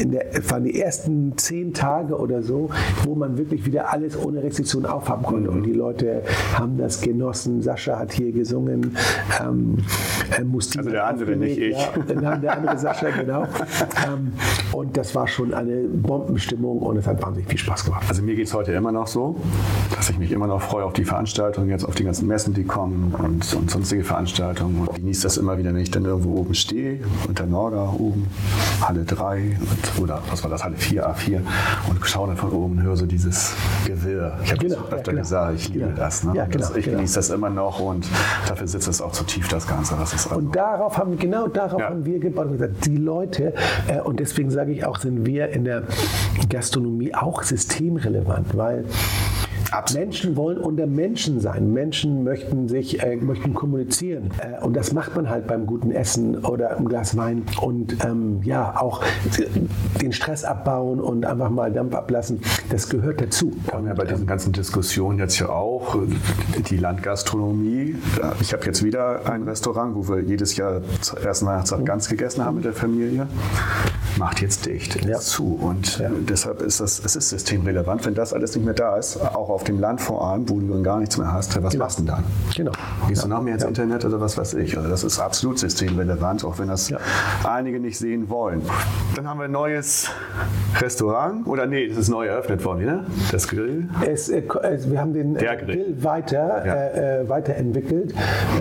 in 0.00 0.12
der, 0.12 0.26
waren 0.48 0.64
die 0.64 0.80
ersten 0.80 1.36
zehn 1.36 1.74
Tage 1.74 2.18
oder 2.18 2.42
so, 2.42 2.70
wo 3.04 3.14
man 3.14 3.36
wirklich 3.36 3.66
wieder 3.66 3.92
alles 3.92 4.16
ohne 4.18 4.42
Restriktion 4.42 4.86
aufhaben 4.86 5.22
konnte. 5.22 5.50
Und 5.50 5.62
die 5.64 5.72
Leute 5.72 6.22
haben 6.54 6.78
das 6.78 7.00
genossen. 7.00 7.62
Sascha 7.62 7.98
hat 7.98 8.12
hier 8.12 8.32
gesungen. 8.32 8.96
Ähm, 9.40 9.78
äh, 10.36 10.44
Mustin 10.44 10.80
Also 10.80 10.90
der 10.90 11.06
andere, 11.06 11.36
nicht 11.36 11.58
ich. 11.58 11.76
Ja, 11.76 11.92
Nein, 12.20 12.40
der 12.40 12.56
andere 12.56 12.78
Sascha, 12.78 13.10
genau. 13.10 13.42
ähm, 14.06 14.32
und 14.72 14.96
das 14.96 15.14
war 15.14 15.26
schon 15.28 15.52
eine 15.52 15.82
Bombenstimmung 15.82 16.78
und 16.78 16.96
es 16.96 17.06
hat 17.06 17.22
wahnsinnig 17.22 17.48
viel 17.48 17.58
Spaß 17.58 17.84
gemacht. 17.84 18.04
Also 18.08 18.22
mir 18.22 18.34
geht 18.34 18.46
es 18.46 18.54
heute 18.54 18.72
immer 18.72 18.92
noch 18.92 19.06
so, 19.06 19.36
dass 19.94 20.10
ich 20.10 20.18
mich 20.18 20.32
immer 20.32 20.46
noch 20.46 20.62
freue 20.62 20.84
auf 20.84 20.92
die 20.92 21.04
Veranstaltungen, 21.04 21.68
jetzt 21.68 21.84
auf 21.84 21.94
die 21.94 22.04
ganzen 22.04 22.26
Messen, 22.26 22.54
die 22.54 22.64
kommen 22.64 23.14
und, 23.18 23.54
und 23.54 23.70
sonstige 23.70 24.04
Veranstaltungen. 24.04 24.86
Und 24.86 24.94
genieße 24.94 25.22
das 25.22 25.36
immer 25.36 25.58
wieder, 25.58 25.74
wenn 25.74 25.80
ich 25.80 25.90
dann 25.90 26.04
irgendwo 26.04 26.36
oben 26.36 26.54
stehe, 26.54 27.00
unter 27.28 27.46
Norga 27.46 27.92
oben, 27.98 28.26
Halle 28.80 29.04
3 29.04 29.58
und 29.60 29.89
oder 29.98 30.20
was 30.30 30.42
war 30.42 30.50
das, 30.50 30.62
Halle 30.64 30.76
4, 30.76 31.08
A4 31.08 31.40
und 31.88 32.06
schaue 32.06 32.28
dann 32.28 32.36
von 32.36 32.50
oben 32.50 32.78
und 32.78 32.82
höre 32.82 32.96
so 32.96 33.06
dieses 33.06 33.54
Gewirr. 33.86 34.36
Ich 34.44 34.50
habe 34.52 34.60
Genau, 34.60 34.76
das 34.80 34.90
ja, 34.90 34.96
öfter 34.96 35.10
genau. 35.12 35.22
gesagt, 35.22 35.54
ich 35.56 35.68
liebe 35.68 35.84
Genau. 35.86 35.96
das. 35.96 36.24
Ne? 36.24 36.32
Ja, 36.36 36.44
genau, 36.46 36.58
das, 36.68 36.76
ich 36.76 36.84
genau. 36.84 36.96
genieße 36.98 37.14
das 37.16 37.30
immer 37.30 37.50
noch 37.50 37.80
und 37.80 38.06
dafür 38.48 38.66
sitzt 38.68 38.88
es 38.88 39.00
auch 39.00 39.12
zu 39.12 39.24
tief, 39.24 39.48
das 39.48 39.66
Ganze. 39.66 39.96
Das 39.96 40.12
ist 40.14 40.26
also, 40.26 40.38
Und 40.38 40.54
darauf 40.54 40.96
haben, 40.98 41.18
genau 41.18 41.46
darauf 41.48 41.80
Ja. 41.80 41.88
haben 41.90 42.04
wir 42.04 42.18
gebaut 42.20 42.46
und 42.46 42.52
gesagt, 42.58 42.86
die 42.86 42.96
Leute, 42.96 43.54
äh, 43.88 44.00
und 44.00 44.20
deswegen 44.20 44.50
sage 44.50 44.72
ich 44.72 44.84
auch, 44.84 44.98
sind 44.98 45.26
wir 45.26 45.48
in 45.50 45.64
der 45.64 45.84
Gastronomie 46.48 47.14
auch 47.14 47.42
systemrelevant, 47.42 48.56
weil 48.56 48.84
Absolut. 49.70 50.06
Menschen 50.06 50.36
wollen 50.36 50.58
unter 50.58 50.86
Menschen 50.86 51.40
sein. 51.40 51.72
Menschen 51.72 52.24
möchten 52.24 52.68
sich, 52.68 53.02
äh, 53.02 53.16
möchten 53.16 53.54
kommunizieren. 53.54 54.30
Äh, 54.38 54.64
und 54.64 54.74
das 54.74 54.92
macht 54.92 55.14
man 55.16 55.28
halt 55.28 55.46
beim 55.46 55.66
guten 55.66 55.90
Essen 55.90 56.44
oder 56.44 56.76
im 56.76 56.88
Glas 56.88 57.16
Wein. 57.16 57.44
Und 57.60 58.04
ähm, 58.04 58.40
ja, 58.42 58.80
auch 58.80 59.02
den 60.00 60.12
Stress 60.12 60.44
abbauen 60.44 61.00
und 61.00 61.24
einfach 61.24 61.50
mal 61.50 61.72
Dampf 61.72 61.94
ablassen, 61.94 62.40
das 62.70 62.88
gehört 62.88 63.20
dazu. 63.20 63.52
haben 63.72 63.86
wir 63.86 63.94
bei 63.94 64.04
diesen 64.04 64.26
ganzen 64.26 64.52
Diskussionen 64.52 65.18
jetzt 65.18 65.38
ja 65.38 65.48
auch 65.48 65.96
äh, 65.96 66.62
die 66.68 66.76
Landgastronomie. 66.76 67.96
Ja, 68.18 68.32
Ich 68.40 68.52
habe 68.52 68.64
jetzt 68.64 68.82
wieder 68.84 69.30
ein 69.30 69.44
Restaurant, 69.44 69.94
wo 69.94 70.08
wir 70.08 70.20
jedes 70.22 70.56
Jahr 70.56 70.80
zur 71.00 71.20
ersten 71.20 71.46
Weihnachtstag 71.46 71.84
ganz 71.84 72.08
gegessen 72.08 72.44
haben 72.44 72.56
mit 72.56 72.64
der 72.64 72.72
Familie. 72.72 73.26
Macht 74.20 74.42
jetzt 74.42 74.66
dicht, 74.66 74.96
ist 74.96 75.06
Ja. 75.06 75.18
zu. 75.18 75.58
Und 75.62 75.98
äh, 75.98 76.10
deshalb 76.28 76.60
ist 76.60 76.78
das, 76.78 77.02
es 77.02 77.16
ist 77.16 77.30
systemrelevant. 77.30 78.04
Wenn 78.04 78.14
das 78.14 78.34
alles 78.34 78.54
nicht 78.54 78.66
mehr 78.66 78.74
da 78.74 78.96
ist, 78.96 79.16
auch 79.18 79.48
auf 79.48 79.64
dem 79.64 79.80
Land 79.80 80.02
vor 80.02 80.28
allem, 80.28 80.46
wo 80.50 80.60
du 80.60 80.66
dann 80.68 80.82
gar 80.84 80.98
nichts 80.98 81.16
mehr 81.16 81.32
hast, 81.32 81.60
was 81.62 81.74
machst 81.78 81.98
du 81.98 82.02
denn 82.02 82.14
dann? 82.16 82.24
Genau. 82.54 82.72
Gehst 83.08 83.24
du 83.24 83.28
noch 83.28 83.40
mehr 83.42 83.54
ins 83.54 83.64
Internet 83.64 84.04
oder 84.04 84.20
was 84.20 84.36
weiß 84.36 84.54
ich? 84.54 84.76
Also 84.76 84.90
das 84.90 85.04
ist 85.04 85.18
absolut 85.18 85.58
systemrelevant, 85.58 86.44
auch 86.44 86.58
wenn 86.58 86.68
das 86.68 86.90
Ja. 86.90 86.98
einige 87.44 87.80
nicht 87.80 87.96
sehen 87.98 88.28
wollen. 88.28 88.60
Dann 89.16 89.26
haben 89.26 89.38
wir 89.40 89.44
ein 89.46 89.52
neues 89.52 90.10
Restaurant. 90.78 91.46
Oder 91.46 91.66
nee, 91.66 91.88
das 91.88 91.96
ist 91.96 92.08
neu 92.10 92.26
eröffnet 92.26 92.62
worden, 92.64 92.84
ne? 92.84 93.04
Das 93.32 93.48
Grill. 93.48 93.88
Es, 94.06 94.28
äh, 94.28 94.42
es, 94.64 94.90
wir 94.90 95.00
haben 95.00 95.14
den 95.14 95.34
äh, 95.36 95.38
Grill. 95.56 95.76
Grill 95.76 96.04
weiter, 96.04 96.66
Ja. 96.66 96.74
äh, 96.74 97.20
äh, 97.22 97.28
weiterentwickelt. 97.28 98.12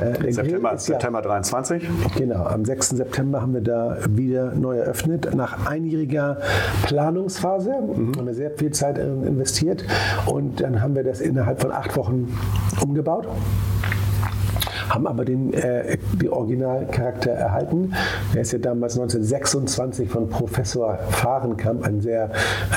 Äh, 0.01 0.31
September, 0.31 0.73
ist 0.73 0.87
ja, 0.87 0.93
September 0.95 1.21
23. 1.21 1.87
Genau, 2.15 2.45
am 2.45 2.63
6. 2.65 2.89
September 2.89 3.41
haben 3.41 3.53
wir 3.53 3.61
da 3.61 3.97
wieder 4.09 4.53
neu 4.55 4.77
eröffnet. 4.77 5.35
Nach 5.35 5.48
einjähriger 5.65 6.37
Planungsphase 6.83 7.71
haben 7.73 8.25
wir 8.25 8.33
sehr 8.33 8.51
viel 8.51 8.71
Zeit 8.71 8.97
in- 8.97 9.23
investiert 9.23 9.83
und 10.25 10.61
dann 10.61 10.81
haben 10.81 10.95
wir 10.95 11.03
das 11.03 11.21
innerhalb 11.21 11.61
von 11.61 11.71
acht 11.71 11.95
Wochen 11.97 12.33
umgebaut. 12.81 13.27
Haben 14.89 15.05
aber 15.05 15.23
den 15.23 15.53
äh, 15.53 15.99
die 16.19 16.29
Originalcharakter 16.29 17.29
erhalten. 17.29 17.93
Der 18.33 18.41
ist 18.41 18.53
ja 18.53 18.57
damals 18.57 18.93
1926 18.97 20.09
von 20.09 20.29
Professor 20.29 20.97
Fahrenkamp, 21.11 21.85
ein 21.85 22.01
sehr 22.01 22.31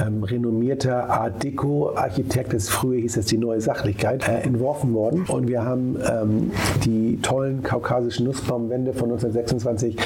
ähm, 0.07 0.23
renommierter 0.23 1.09
Art 1.09 1.43
Deco-Architekt, 1.43 2.53
das 2.53 2.69
früher 2.69 3.01
hieß 3.01 3.17
es 3.17 3.25
die 3.27 3.39
neue 3.39 3.63
Sachlichkeit, 3.63 4.29
äh, 4.29 4.43
entworfen 4.43 4.93
worden. 4.93 5.25
Und 5.27 5.49
wir 5.49 5.65
haben 5.65 5.97
ähm, 6.07 6.51
die 6.85 7.19
tollen 7.23 7.63
kaukasischen 7.63 8.27
Nussbaumwände 8.27 8.93
von 8.93 9.05
1926 9.11 9.97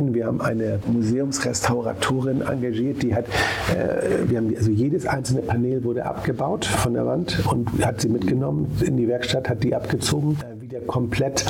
erhalten. 0.00 0.14
Wir 0.14 0.26
haben 0.26 0.40
eine 0.40 0.78
Museumsrestauratorin 0.86 2.42
engagiert, 2.42 3.02
die 3.02 3.14
hat, 3.14 3.26
äh, 3.26 4.28
wir 4.28 4.38
haben 4.38 4.54
also 4.56 4.70
jedes 4.70 5.06
einzelne 5.06 5.42
Panel 5.42 5.84
wurde 5.84 6.04
abgebaut 6.04 6.64
von 6.64 6.94
der 6.94 7.06
Wand 7.06 7.44
und 7.50 7.84
hat 7.84 8.00
sie 8.00 8.08
mitgenommen 8.08 8.66
in 8.84 8.96
die 8.96 9.08
Werkstatt, 9.08 9.48
hat 9.48 9.62
die 9.62 9.74
abgezogen, 9.74 10.38
äh, 10.40 10.60
wieder 10.60 10.80
komplett. 10.80 11.44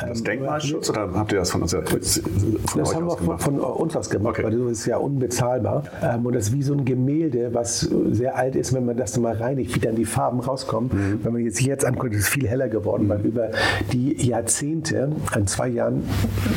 Das 0.00 0.18
ähm, 0.18 0.24
Denkmalschutz 0.24 0.90
oder 0.90 1.08
habt 1.14 1.32
ihr 1.32 1.38
das 1.38 1.50
von, 1.50 1.62
uns, 1.62 1.72
von 1.72 1.82
das 1.82 2.94
haben 2.94 3.06
wir 3.06 3.16
von, 3.16 3.38
von 3.38 3.60
uns 3.60 3.96
aus 3.96 4.10
gemacht, 4.10 4.28
Okay. 4.38 4.44
weil 4.44 4.58
das 4.58 4.70
ist 4.72 4.86
ja 4.86 4.98
unbezahlbar. 4.98 5.84
Ähm, 6.02 6.26
und 6.26 6.34
das 6.34 6.48
ist 6.48 6.52
wie 6.52 6.62
so 6.62 6.74
ein 6.74 6.84
Gemälde, 6.84 7.54
was 7.54 7.80
sehr 8.10 8.36
alt 8.36 8.56
ist, 8.56 8.72
wenn 8.72 8.84
man 8.84 8.96
das 8.96 9.18
mal 9.18 9.34
reinigt, 9.34 9.74
wie 9.74 9.80
dann 9.80 9.96
die 9.96 10.04
Farben 10.04 10.40
rauskommen. 10.40 10.90
Mhm. 10.92 11.20
Wenn 11.24 11.32
man 11.32 11.42
jetzt 11.42 11.60
jetzt 11.60 11.84
anguckt, 11.84 12.14
ist 12.14 12.20
es 12.22 12.28
viel 12.28 12.46
heller 12.46 12.68
geworden, 12.68 13.08
weil 13.08 13.20
über 13.20 13.50
die 13.92 14.14
Jahrzehnte, 14.26 15.10
in 15.34 15.46
zwei 15.46 15.68
Jahren 15.68 16.02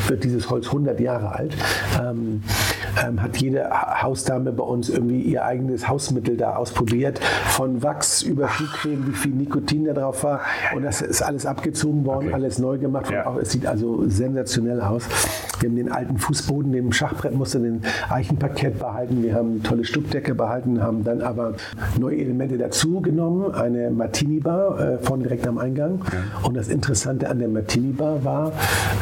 wird 0.08 0.24
dieses 0.24 0.50
Holz 0.50 0.66
100 0.66 1.00
Jahre 1.00 1.34
alt, 1.34 1.56
ähm, 2.00 2.42
ähm, 3.06 3.22
hat 3.22 3.36
jede 3.38 3.70
Ha- 3.70 4.02
Hausdame 4.02 4.52
bei 4.52 4.62
uns 4.64 4.88
irgendwie 4.88 5.20
ihr 5.22 5.44
eigenes 5.44 5.88
Hausmittel 5.88 6.36
da 6.36 6.56
ausprobiert. 6.56 7.20
Von 7.46 7.82
Wachs 7.82 8.22
über 8.22 8.48
Schuhcreme, 8.48 9.06
wie 9.06 9.12
viel 9.12 9.32
Nikotin 9.32 9.84
da 9.84 9.92
drauf 9.92 10.24
war. 10.24 10.40
Und 10.74 10.82
das 10.84 11.00
ist 11.02 11.22
alles 11.22 11.46
abgezogen 11.46 12.04
worden, 12.04 12.26
Okay. 12.28 12.34
alles 12.34 12.58
neu 12.58 12.78
gemacht. 12.78 13.10
Ja. 13.10 13.36
Es 13.40 13.50
sieht 13.52 13.66
also 13.66 14.08
sensationell 14.08 14.80
aus. 14.80 15.04
Wir 15.60 15.68
haben 15.68 15.76
den 15.76 15.92
alten 15.92 16.18
Fußboden, 16.18 16.72
dem 16.72 16.92
Schachbrett 16.92 17.34
musste 17.34 17.60
den 17.60 17.82
Eichenparkett 18.10 18.78
behalten. 18.80 19.22
Wir 19.22 19.34
haben 19.34 19.62
tolle 19.62 19.84
Stuckdecke 19.84 20.34
behalten, 20.34 20.82
haben 20.82 21.04
dann 21.04 21.22
aber 21.22 21.54
neue 22.00 22.16
Elemente 22.18 22.58
dazu 22.58 23.00
genommen. 23.00 23.54
Eine 23.54 23.90
Martini-Bar 23.90 24.80
äh, 24.80 24.98
vorne 24.98 25.22
direkt 25.24 25.46
am 25.46 25.58
Eingang. 25.58 26.00
Und 26.42 26.56
das 26.56 26.68
Interessante 26.68 27.28
an 27.28 27.38
der 27.38 27.48
Martini-Bar 27.48 28.24
war, 28.24 28.52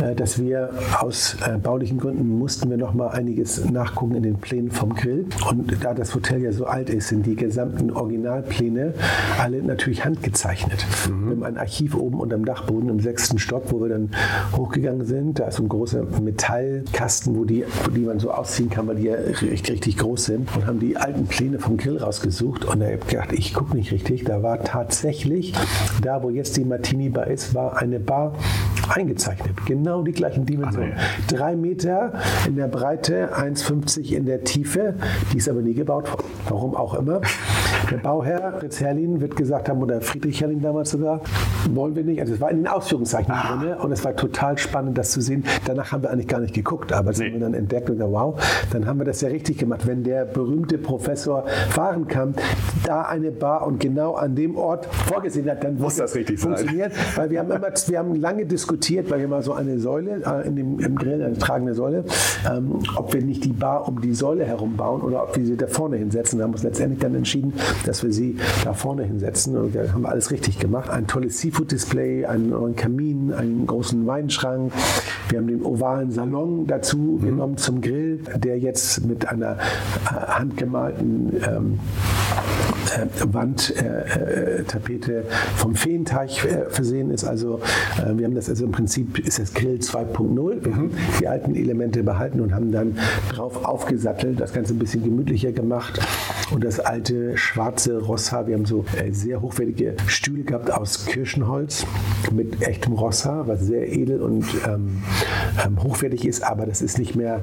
äh, 0.02 0.14
dass 0.14 0.38
wir 0.38 0.70
aus 1.00 1.36
äh, 1.46 1.56
baulichen 1.56 1.98
Gründen 1.98 2.38
mussten 2.38 2.68
wir 2.68 2.76
noch 2.76 2.92
mal 2.94 3.08
einiges 3.08 3.64
nachgucken 3.80 4.16
in 4.16 4.22
den 4.22 4.36
Plänen 4.36 4.70
vom 4.70 4.94
Grill. 4.94 5.26
Und 5.48 5.74
da 5.82 5.94
das 5.94 6.14
Hotel 6.14 6.42
ja 6.42 6.52
so 6.52 6.66
alt 6.66 6.90
ist, 6.90 7.08
sind 7.08 7.24
die 7.24 7.34
gesamten 7.34 7.90
Originalpläne 7.90 8.92
alle 9.38 9.62
natürlich 9.62 10.04
handgezeichnet. 10.04 10.84
Wir 11.06 11.30
haben 11.30 11.44
ein 11.44 11.56
Archiv 11.56 11.94
oben 11.94 12.20
unterm 12.20 12.44
Dachboden 12.44 12.90
im 12.90 13.00
sechsten 13.00 13.38
Stock, 13.38 13.64
wo 13.68 13.80
wir 13.80 13.88
dann 13.88 14.10
hochgegangen 14.54 15.06
sind. 15.06 15.38
Da 15.38 15.46
ist 15.46 15.56
so 15.56 15.62
ein 15.62 15.68
großer 15.68 16.02
Metallkasten, 16.20 17.36
wo 17.36 17.44
die, 17.44 17.64
die 17.94 18.00
man 18.00 18.18
so 18.18 18.30
ausziehen 18.30 18.68
kann, 18.68 18.86
weil 18.86 18.96
die 18.96 19.04
ja 19.04 19.14
richtig, 19.14 19.70
richtig 19.70 19.96
groß 19.96 20.26
sind. 20.26 20.54
Und 20.54 20.66
haben 20.66 20.78
die 20.78 20.96
alten 20.96 21.26
Pläne 21.26 21.58
vom 21.58 21.78
Grill 21.78 21.96
rausgesucht. 21.96 22.66
Und 22.66 22.80
da 22.80 22.86
habe 22.86 22.96
ich 22.96 23.06
gedacht, 23.06 23.32
ich 23.32 23.54
gucke 23.54 23.74
nicht 23.74 23.92
richtig. 23.92 24.24
Da 24.24 24.42
war 24.42 24.62
tatsächlich, 24.62 25.54
da 26.02 26.22
wo 26.22 26.28
jetzt 26.28 26.56
die 26.58 26.64
Martini 26.64 27.08
Bar 27.08 27.28
ist, 27.28 27.54
war 27.54 27.78
eine 27.78 27.98
Bar 27.98 28.34
eingezeichnet. 28.90 29.54
Genau 29.66 30.02
die 30.02 30.12
gleichen 30.12 30.46
Dimensionen. 30.46 30.94
Ah. 30.94 31.00
Drei 31.28 31.56
Meter 31.56 32.12
in 32.46 32.56
der 32.56 32.68
Breite, 32.68 33.36
1,50 33.36 33.69
in 34.14 34.26
der 34.26 34.42
Tiefe. 34.44 34.94
Die 35.32 35.38
ist 35.38 35.48
aber 35.48 35.62
nie 35.62 35.74
gebaut 35.74 36.10
worden. 36.10 36.24
Warum 36.48 36.74
auch 36.74 36.94
immer. 36.94 37.20
Der 37.90 37.98
Bauherr, 38.02 38.54
Fritz 38.58 38.80
Herrlin, 38.80 39.20
wird 39.20 39.36
gesagt 39.36 39.68
haben, 39.68 39.80
oder 39.82 40.00
Friedrich 40.00 40.40
Herrlin 40.40 40.60
damals 40.62 40.90
sogar, 40.90 41.20
wollen 41.72 41.94
wir 41.96 42.04
nicht. 42.04 42.20
Also 42.20 42.34
es 42.34 42.40
war 42.40 42.50
in 42.50 42.58
den 42.58 42.66
Ausführungszeichen 42.68 43.32
drin 43.32 43.74
und 43.74 43.92
es 43.92 44.04
war 44.04 44.14
total 44.16 44.58
spannend, 44.58 44.96
das 44.98 45.10
zu 45.10 45.20
sehen. 45.20 45.44
Danach 45.66 45.92
haben 45.92 46.02
wir 46.02 46.10
eigentlich 46.10 46.28
gar 46.28 46.40
nicht 46.40 46.54
geguckt, 46.54 46.92
aber 46.92 47.10
das 47.10 47.18
Nee. 47.18 47.26
haben 47.26 47.32
wir 47.34 47.40
dann 47.40 47.54
entdeckt 47.54 47.88
und 47.90 47.96
gesagt, 47.96 48.12
wow, 48.12 48.40
dann 48.72 48.86
haben 48.86 48.98
wir 48.98 49.04
das 49.04 49.20
ja 49.20 49.28
richtig 49.28 49.58
gemacht. 49.58 49.86
Wenn 49.86 50.02
der 50.02 50.24
berühmte 50.24 50.78
Professor 50.78 51.44
Fahrenkamp 51.70 52.40
da 52.84 53.02
eine 53.02 53.30
Bar 53.30 53.66
und 53.66 53.80
genau 53.80 54.14
an 54.14 54.34
dem 54.34 54.56
Ort 54.56 54.86
vorgesehen 54.86 55.48
hat, 55.50 55.62
dann 55.64 55.76
Muss 55.78 55.96
das 55.96 56.14
richtig 56.14 56.40
sein. 56.40 56.56
funktionieren. 56.56 56.90
Weil 57.16 57.30
wir 57.30 57.40
haben 57.40 57.50
immer, 57.50 57.68
wir 57.86 57.98
haben 57.98 58.14
lange 58.14 58.46
diskutiert, 58.46 59.10
weil 59.10 59.20
wir 59.20 59.28
mal 59.28 59.42
so 59.42 59.52
eine 59.52 59.78
Säule 59.78 60.22
äh, 60.24 60.46
in 60.46 60.56
dem, 60.56 60.78
im 60.80 60.96
Grill, 60.96 61.22
eine 61.22 61.38
tragende 61.38 61.74
Säule, 61.74 62.04
ähm, 62.50 62.78
ob 62.96 63.12
wir 63.12 63.22
nicht 63.22 63.44
die 63.44 63.52
Bar 63.52 63.86
um 63.88 64.00
die 64.00 64.14
Säule 64.14 64.44
herum 64.44 64.76
bauen 64.76 65.00
oder 65.02 65.22
ob 65.22 65.36
wir 65.36 65.44
sie 65.44 65.56
da 65.56 65.66
vorne 65.66 65.96
hinsetzen. 65.96 66.38
Da 66.38 66.44
haben 66.44 66.52
wir 66.52 66.56
uns 66.56 66.62
letztendlich 66.64 67.00
dann 67.00 67.14
entschieden, 67.14 67.52
dass 67.84 68.02
wir 68.02 68.12
sie 68.12 68.36
da 68.64 68.74
vorne 68.74 69.04
hinsetzen. 69.04 69.56
Und 69.56 69.74
da 69.74 69.92
haben 69.92 70.02
wir 70.02 70.10
alles 70.10 70.30
richtig 70.30 70.58
gemacht. 70.58 70.90
Ein 70.90 71.06
tolles 71.06 71.40
Seafood-Display, 71.40 72.26
einen 72.26 72.50
neuen 72.50 72.76
Kamin, 72.76 73.32
einen 73.32 73.66
großen 73.66 74.06
Weinschrank. 74.06 74.72
Wir 75.28 75.38
haben 75.38 75.48
den 75.48 75.62
ovalen 75.62 76.10
Salon 76.10 76.66
dazu 76.66 77.20
genommen 77.22 77.56
zum 77.56 77.80
Grill, 77.80 78.20
der 78.36 78.58
jetzt 78.58 79.04
mit 79.06 79.28
einer 79.28 79.52
äh, 79.52 80.10
handgemalten 80.10 81.32
ähm, 81.46 81.78
äh, 81.78 82.49
Wandtapete 83.32 85.24
vom 85.56 85.74
Feenteich 85.74 86.44
äh, 86.44 86.66
versehen 86.68 87.10
ist. 87.10 87.24
Also 87.24 87.60
äh, 87.98 88.16
wir 88.16 88.26
haben 88.26 88.34
das 88.34 88.48
also 88.48 88.64
im 88.64 88.72
Prinzip 88.72 89.18
ist 89.18 89.38
das 89.38 89.54
Grill 89.54 89.78
2.0. 89.78 90.64
Wir 90.64 90.76
haben 90.76 90.90
die 91.20 91.28
alten 91.28 91.54
Elemente 91.54 92.02
behalten 92.02 92.40
und 92.40 92.54
haben 92.54 92.72
dann 92.72 92.98
drauf 93.32 93.64
aufgesattelt, 93.64 94.40
das 94.40 94.52
Ganze 94.52 94.74
ein 94.74 94.78
bisschen 94.78 95.02
gemütlicher 95.04 95.52
gemacht 95.52 96.00
und 96.50 96.64
das 96.64 96.80
alte 96.80 97.36
schwarze 97.36 97.98
Rosshaar. 97.98 98.46
Wir 98.46 98.56
haben 98.56 98.66
so 98.66 98.84
äh, 98.96 99.12
sehr 99.12 99.40
hochwertige 99.40 99.96
Stühle 100.06 100.42
gehabt 100.42 100.70
aus 100.70 101.06
Kirschenholz 101.06 101.86
mit 102.32 102.62
echtem 102.62 102.94
Rosshaar, 102.94 103.46
was 103.46 103.60
sehr 103.60 103.92
edel 103.92 104.22
und 104.22 104.44
ähm, 104.66 105.02
ähm, 105.64 105.82
hochwertig 105.82 106.26
ist, 106.26 106.42
aber 106.42 106.66
das 106.66 106.82
ist 106.82 106.98
nicht 106.98 107.16
mehr 107.16 107.40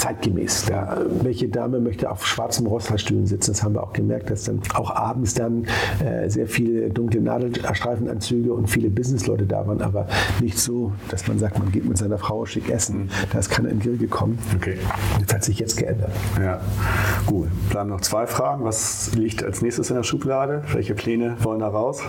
zeitgemäß. 0.00 0.66
Da, 0.66 0.98
welche 1.22 1.48
Dame 1.48 1.78
möchte 1.80 2.10
auf 2.10 2.26
schwarzem 2.26 2.66
Rosshaarstühlen 2.66 3.26
sitzen? 3.26 3.52
Das 3.52 3.62
haben 3.62 3.74
wir 3.74 3.82
auch 3.82 3.92
gemerkt, 3.92 4.30
dass 4.30 4.44
dann 4.44 4.60
auch 4.74 4.90
abends 4.90 5.34
dann 5.34 5.66
äh, 6.04 6.28
sehr 6.28 6.46
viele 6.46 6.90
dunkle 6.90 7.20
Nadelstreifenanzüge 7.20 8.52
und 8.52 8.68
viele 8.68 8.88
Businessleute 8.90 9.46
da 9.46 9.66
waren, 9.66 9.82
aber 9.82 10.06
nicht 10.40 10.58
so, 10.58 10.92
dass 11.10 11.28
man 11.28 11.38
sagt, 11.38 11.58
man 11.58 11.70
geht 11.70 11.84
mit 11.84 11.98
seiner 11.98 12.18
Frau 12.18 12.46
schick 12.46 12.70
essen. 12.70 13.10
Da 13.32 13.38
ist 13.38 13.50
keiner 13.50 13.68
in 13.68 13.80
Grill 13.80 13.98
gekommen. 13.98 14.38
Okay. 14.56 14.76
Das 15.26 15.36
hat 15.36 15.44
sich 15.44 15.58
jetzt 15.58 15.76
geändert. 15.76 16.12
Ja, 16.40 16.60
gut. 17.26 17.48
Bleiben 17.68 17.90
noch 17.90 18.00
zwei 18.00 18.26
Fragen. 18.26 18.64
Was 18.64 19.14
liegt 19.14 19.44
als 19.44 19.60
nächstes 19.62 19.90
in 19.90 19.96
der 19.96 20.02
Schublade? 20.02 20.62
Welche 20.72 20.94
Pläne 20.94 21.36
wollen 21.42 21.60
da 21.60 21.68
raus? 21.68 22.00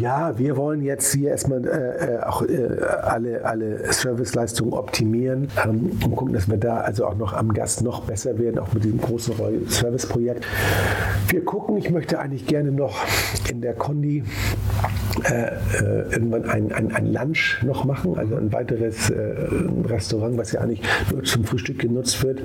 Ja, 0.00 0.38
wir 0.38 0.56
wollen 0.56 0.82
jetzt 0.82 1.12
hier 1.12 1.30
erstmal 1.30 1.66
äh, 1.66 2.16
äh, 2.16 2.22
auch 2.22 2.42
äh, 2.42 2.68
alle, 3.02 3.44
alle 3.44 3.92
Serviceleistungen 3.92 4.72
optimieren 4.72 5.48
ähm, 5.64 5.90
und 6.02 6.16
gucken, 6.16 6.34
dass 6.34 6.48
wir 6.48 6.56
da 6.56 6.78
also 6.78 7.01
also 7.02 7.14
auch 7.14 7.18
noch 7.18 7.32
am 7.32 7.52
Gast 7.52 7.82
noch 7.82 8.02
besser 8.02 8.38
werden, 8.38 8.58
auch 8.58 8.72
mit 8.72 8.84
diesem 8.84 9.00
großen 9.00 9.34
Serviceprojekt. 9.68 10.46
Wir 11.28 11.44
gucken, 11.44 11.76
ich 11.76 11.90
möchte 11.90 12.18
eigentlich 12.18 12.46
gerne 12.46 12.70
noch 12.70 13.04
in 13.50 13.60
der 13.60 13.74
Condi 13.74 14.24
äh, 15.24 15.52
äh, 15.78 16.12
irgendwann 16.12 16.48
ein, 16.48 16.72
ein, 16.72 16.92
ein 16.92 17.12
Lunch 17.12 17.62
noch 17.62 17.84
machen, 17.84 18.16
also 18.16 18.34
ein 18.36 18.52
weiteres 18.52 19.10
äh, 19.10 19.34
Restaurant, 19.84 20.38
was 20.38 20.52
ja 20.52 20.60
eigentlich 20.60 20.82
nur 21.10 21.22
zum 21.24 21.44
Frühstück 21.44 21.78
genutzt 21.78 22.22
wird. 22.22 22.40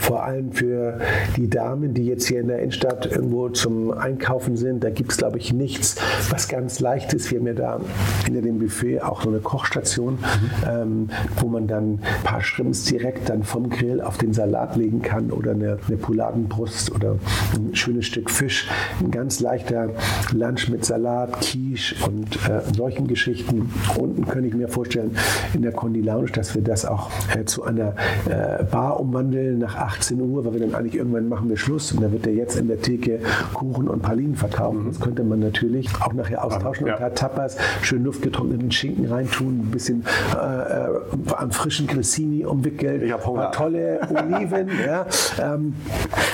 Vor 0.00 0.24
allem 0.24 0.52
für 0.52 0.98
die 1.36 1.48
Damen, 1.48 1.94
die 1.94 2.06
jetzt 2.06 2.26
hier 2.26 2.40
in 2.40 2.48
der 2.48 2.58
Innenstadt 2.58 3.06
irgendwo 3.06 3.48
zum 3.50 3.92
Einkaufen 3.92 4.56
sind. 4.56 4.82
Da 4.82 4.90
gibt 4.90 5.12
es, 5.12 5.18
glaube 5.18 5.38
ich, 5.38 5.52
nichts, 5.52 5.96
was 6.30 6.48
ganz 6.48 6.80
leicht 6.80 7.12
ist. 7.14 7.30
Wir 7.30 7.38
haben 7.38 7.46
ja 7.46 7.54
da 7.54 7.80
hinter 8.24 8.42
dem 8.42 8.58
Buffet 8.58 9.00
auch 9.00 9.22
so 9.22 9.28
eine 9.28 9.38
Kochstation, 9.38 10.14
mhm. 10.14 10.68
ähm, 10.68 11.10
wo 11.40 11.46
man 11.46 11.66
dann 11.66 11.94
ein 11.94 12.24
paar 12.24 12.42
Shrimps 12.42 12.84
direkt 12.84 13.28
dann 13.28 13.42
vom 13.42 13.70
Grill 13.70 14.00
auf 14.00 14.18
den 14.18 14.32
Salat 14.32 14.76
legen 14.76 15.02
kann 15.02 15.30
oder 15.30 15.52
eine, 15.52 15.78
eine 15.86 15.96
Pouladenbrust 15.96 16.94
oder 16.94 17.16
ein 17.54 17.74
schönes 17.74 18.06
Stück 18.06 18.30
Fisch. 18.30 18.68
Ein 19.00 19.10
ganz 19.10 19.40
leichter 19.40 19.90
Lunch 20.32 20.68
mit 20.68 20.84
Salat, 20.84 21.40
Quiche 21.40 22.07
und 22.08 22.36
äh, 22.48 22.60
solchen 22.74 23.06
Geschichten. 23.06 23.70
Unten 23.98 24.26
könnte 24.26 24.48
ich 24.48 24.54
mir 24.54 24.68
vorstellen, 24.68 25.14
in 25.54 25.62
der 25.62 25.72
Condi 25.72 26.00
Lounge, 26.00 26.30
dass 26.32 26.54
wir 26.54 26.62
das 26.62 26.84
auch 26.86 27.10
äh, 27.36 27.44
zu 27.44 27.64
einer 27.64 27.94
äh, 28.28 28.64
Bar 28.64 28.98
umwandeln 28.98 29.58
nach 29.58 29.76
18 29.76 30.20
Uhr, 30.20 30.44
weil 30.44 30.54
wir 30.54 30.60
dann 30.60 30.74
eigentlich 30.74 30.96
irgendwann 30.96 31.28
machen 31.28 31.48
wir 31.48 31.56
Schluss 31.56 31.92
und 31.92 32.02
da 32.02 32.10
wird 32.10 32.26
ja 32.26 32.32
jetzt 32.32 32.56
in 32.56 32.68
der 32.68 32.80
Theke 32.80 33.20
Kuchen 33.52 33.88
und 33.88 34.02
Pralinen 34.02 34.36
verkaufen. 34.36 34.86
Das 34.88 35.00
könnte 35.00 35.22
man 35.22 35.40
natürlich 35.40 35.88
auch 36.00 36.14
nachher 36.14 36.44
austauschen 36.44 36.86
ja. 36.86 36.94
und 36.94 37.00
da 37.00 37.10
Tapas, 37.10 37.56
schön 37.82 38.04
luftgetrockneten 38.04 38.70
Schinken 38.70 39.06
reintun, 39.06 39.60
ein 39.60 39.70
bisschen 39.70 40.04
äh, 40.34 40.38
äh 40.38 40.88
an 41.36 41.52
frischen 41.52 41.86
Grissini 41.86 42.44
umwickelt, 42.44 43.02
ich 43.02 43.26
Hunger. 43.26 43.50
tolle 43.52 44.00
Oliven. 44.10 44.68
ja, 44.86 45.06
ähm, 45.40 45.74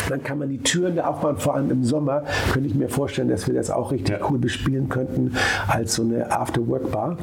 dann 0.09 0.23
kann 0.23 0.39
man 0.39 0.49
die 0.49 0.59
Türen 0.59 0.97
da 0.97 1.07
aufbauen, 1.07 1.37
vor 1.39 1.55
allem 1.55 1.71
im 1.71 1.85
Sommer 1.85 2.23
könnte 2.53 2.69
ich 2.69 2.75
mir 2.75 2.89
vorstellen, 2.89 3.29
dass 3.29 3.47
wir 3.47 3.55
das 3.55 3.71
auch 3.71 3.91
richtig 3.91 4.21
ja. 4.21 4.31
cool 4.31 4.39
bespielen 4.39 4.89
könnten 4.89 5.33
als 5.69 5.95
so 5.95 6.03
eine 6.03 6.31
After-Work-Bar. 6.31 7.17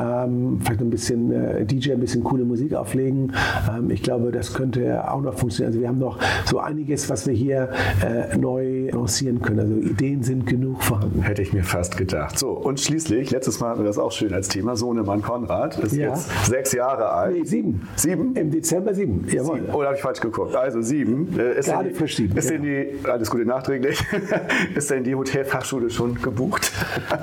Ähm, 0.00 0.60
vielleicht 0.62 0.80
ein 0.80 0.90
bisschen 0.90 1.32
äh, 1.32 1.64
DJ, 1.64 1.92
ein 1.92 2.00
bisschen 2.00 2.24
coole 2.24 2.44
Musik 2.44 2.74
auflegen. 2.74 3.32
Ähm, 3.70 3.90
ich 3.90 4.02
glaube, 4.02 4.32
das 4.32 4.54
könnte 4.54 5.10
auch 5.10 5.20
noch 5.20 5.34
funktionieren. 5.34 5.68
Also 5.68 5.80
wir 5.80 5.88
haben 5.88 5.98
noch 5.98 6.18
so 6.44 6.58
einiges, 6.58 7.08
was 7.08 7.26
wir 7.26 7.34
hier 7.34 7.70
äh, 8.04 8.36
neu 8.36 8.90
lancieren 8.90 9.40
können. 9.40 9.60
Also 9.60 9.74
Ideen 9.74 10.22
sind 10.22 10.46
genug 10.46 10.82
vorhanden. 10.82 11.22
Hätte 11.22 11.42
ich 11.42 11.52
mir 11.52 11.64
fast 11.64 11.96
gedacht. 11.96 12.38
So, 12.38 12.50
und 12.50 12.80
schließlich, 12.80 13.30
letztes 13.30 13.60
Mal 13.60 13.70
hatten 13.70 13.80
wir 13.80 13.86
das 13.86 13.98
auch 13.98 14.12
schön 14.12 14.34
als 14.34 14.48
Thema, 14.48 14.76
Sohnemann 14.76 15.22
Konrad 15.22 15.78
ist 15.78 15.94
ja. 15.94 16.08
jetzt 16.10 16.46
sechs 16.46 16.72
Jahre 16.72 17.10
alt. 17.10 17.36
Nee, 17.36 17.44
sieben. 17.44 17.88
Sieben? 17.96 18.34
Im 18.34 18.50
Dezember 18.50 18.94
sieben. 18.94 19.26
Jawohl. 19.28 19.60
Sieben. 19.60 19.74
Oh, 19.74 19.80
da 19.80 19.86
habe 19.86 19.96
ich 19.96 20.02
falsch 20.02 20.20
geguckt. 20.20 20.54
Also 20.54 20.82
sieben. 20.82 21.38
Äh, 21.38 21.58
ist 21.58 21.66
Gerade 21.66 21.90
frisch 21.90 22.16
sieben. 22.16 22.36
Ist 22.36 22.50
genau. 22.50 22.62
denn 22.64 22.98
die, 23.02 23.08
alles 23.08 23.30
Gute 23.30 23.44
nachträglich, 23.44 24.02
ist 24.74 24.90
denn 24.90 25.04
die 25.04 25.14
Hotelfachschule 25.14 25.90
schon 25.90 26.20
gebucht? 26.20 26.72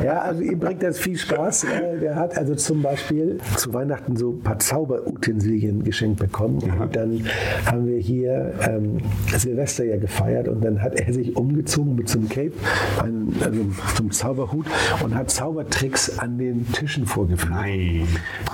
ja, 0.04 0.20
also 0.20 0.42
ihm 0.54 0.60
bringt 0.60 0.84
das 0.84 1.00
viel 1.00 1.18
Spaß. 1.18 1.66
Der 2.02 2.16
hat 2.16 2.38
also 2.38 2.56
zum 2.56 2.82
Beispiel 2.82 3.40
zu 3.58 3.74
Weihnachten 3.74 4.16
so 4.16 4.32
ein 4.32 4.40
paar 4.40 4.60
Zauberutensilien 4.60 5.84
geschenkt 5.84 6.20
bekommen. 6.20 6.60
Ja. 6.66 6.84
Und 6.84 6.96
dann 6.96 7.26
haben 7.66 7.88
wir 7.88 7.98
hier 7.98 8.54
ähm, 8.68 8.98
Silvester 9.36 9.84
ja 9.84 9.98
gefeiert 9.98 10.48
und 10.48 10.64
dann 10.64 10.82
hat 10.82 11.00
er 11.00 11.12
sich 11.14 11.36
umgezogen 11.36 11.96
mit 11.96 12.10
so 12.10 12.20
einem 12.20 12.30
Cape, 12.30 12.54
einen, 13.02 13.36
also 13.44 13.60
zum 13.96 14.12
Zauberhut 14.12 14.66
und 15.04 15.16
hat 15.16 15.30
Zaubertricks 15.30 16.20
an 16.20 16.38
den 16.38 16.72
Tischen 16.72 17.06
vorgeführt. 17.06 17.52
Nein. 17.52 18.08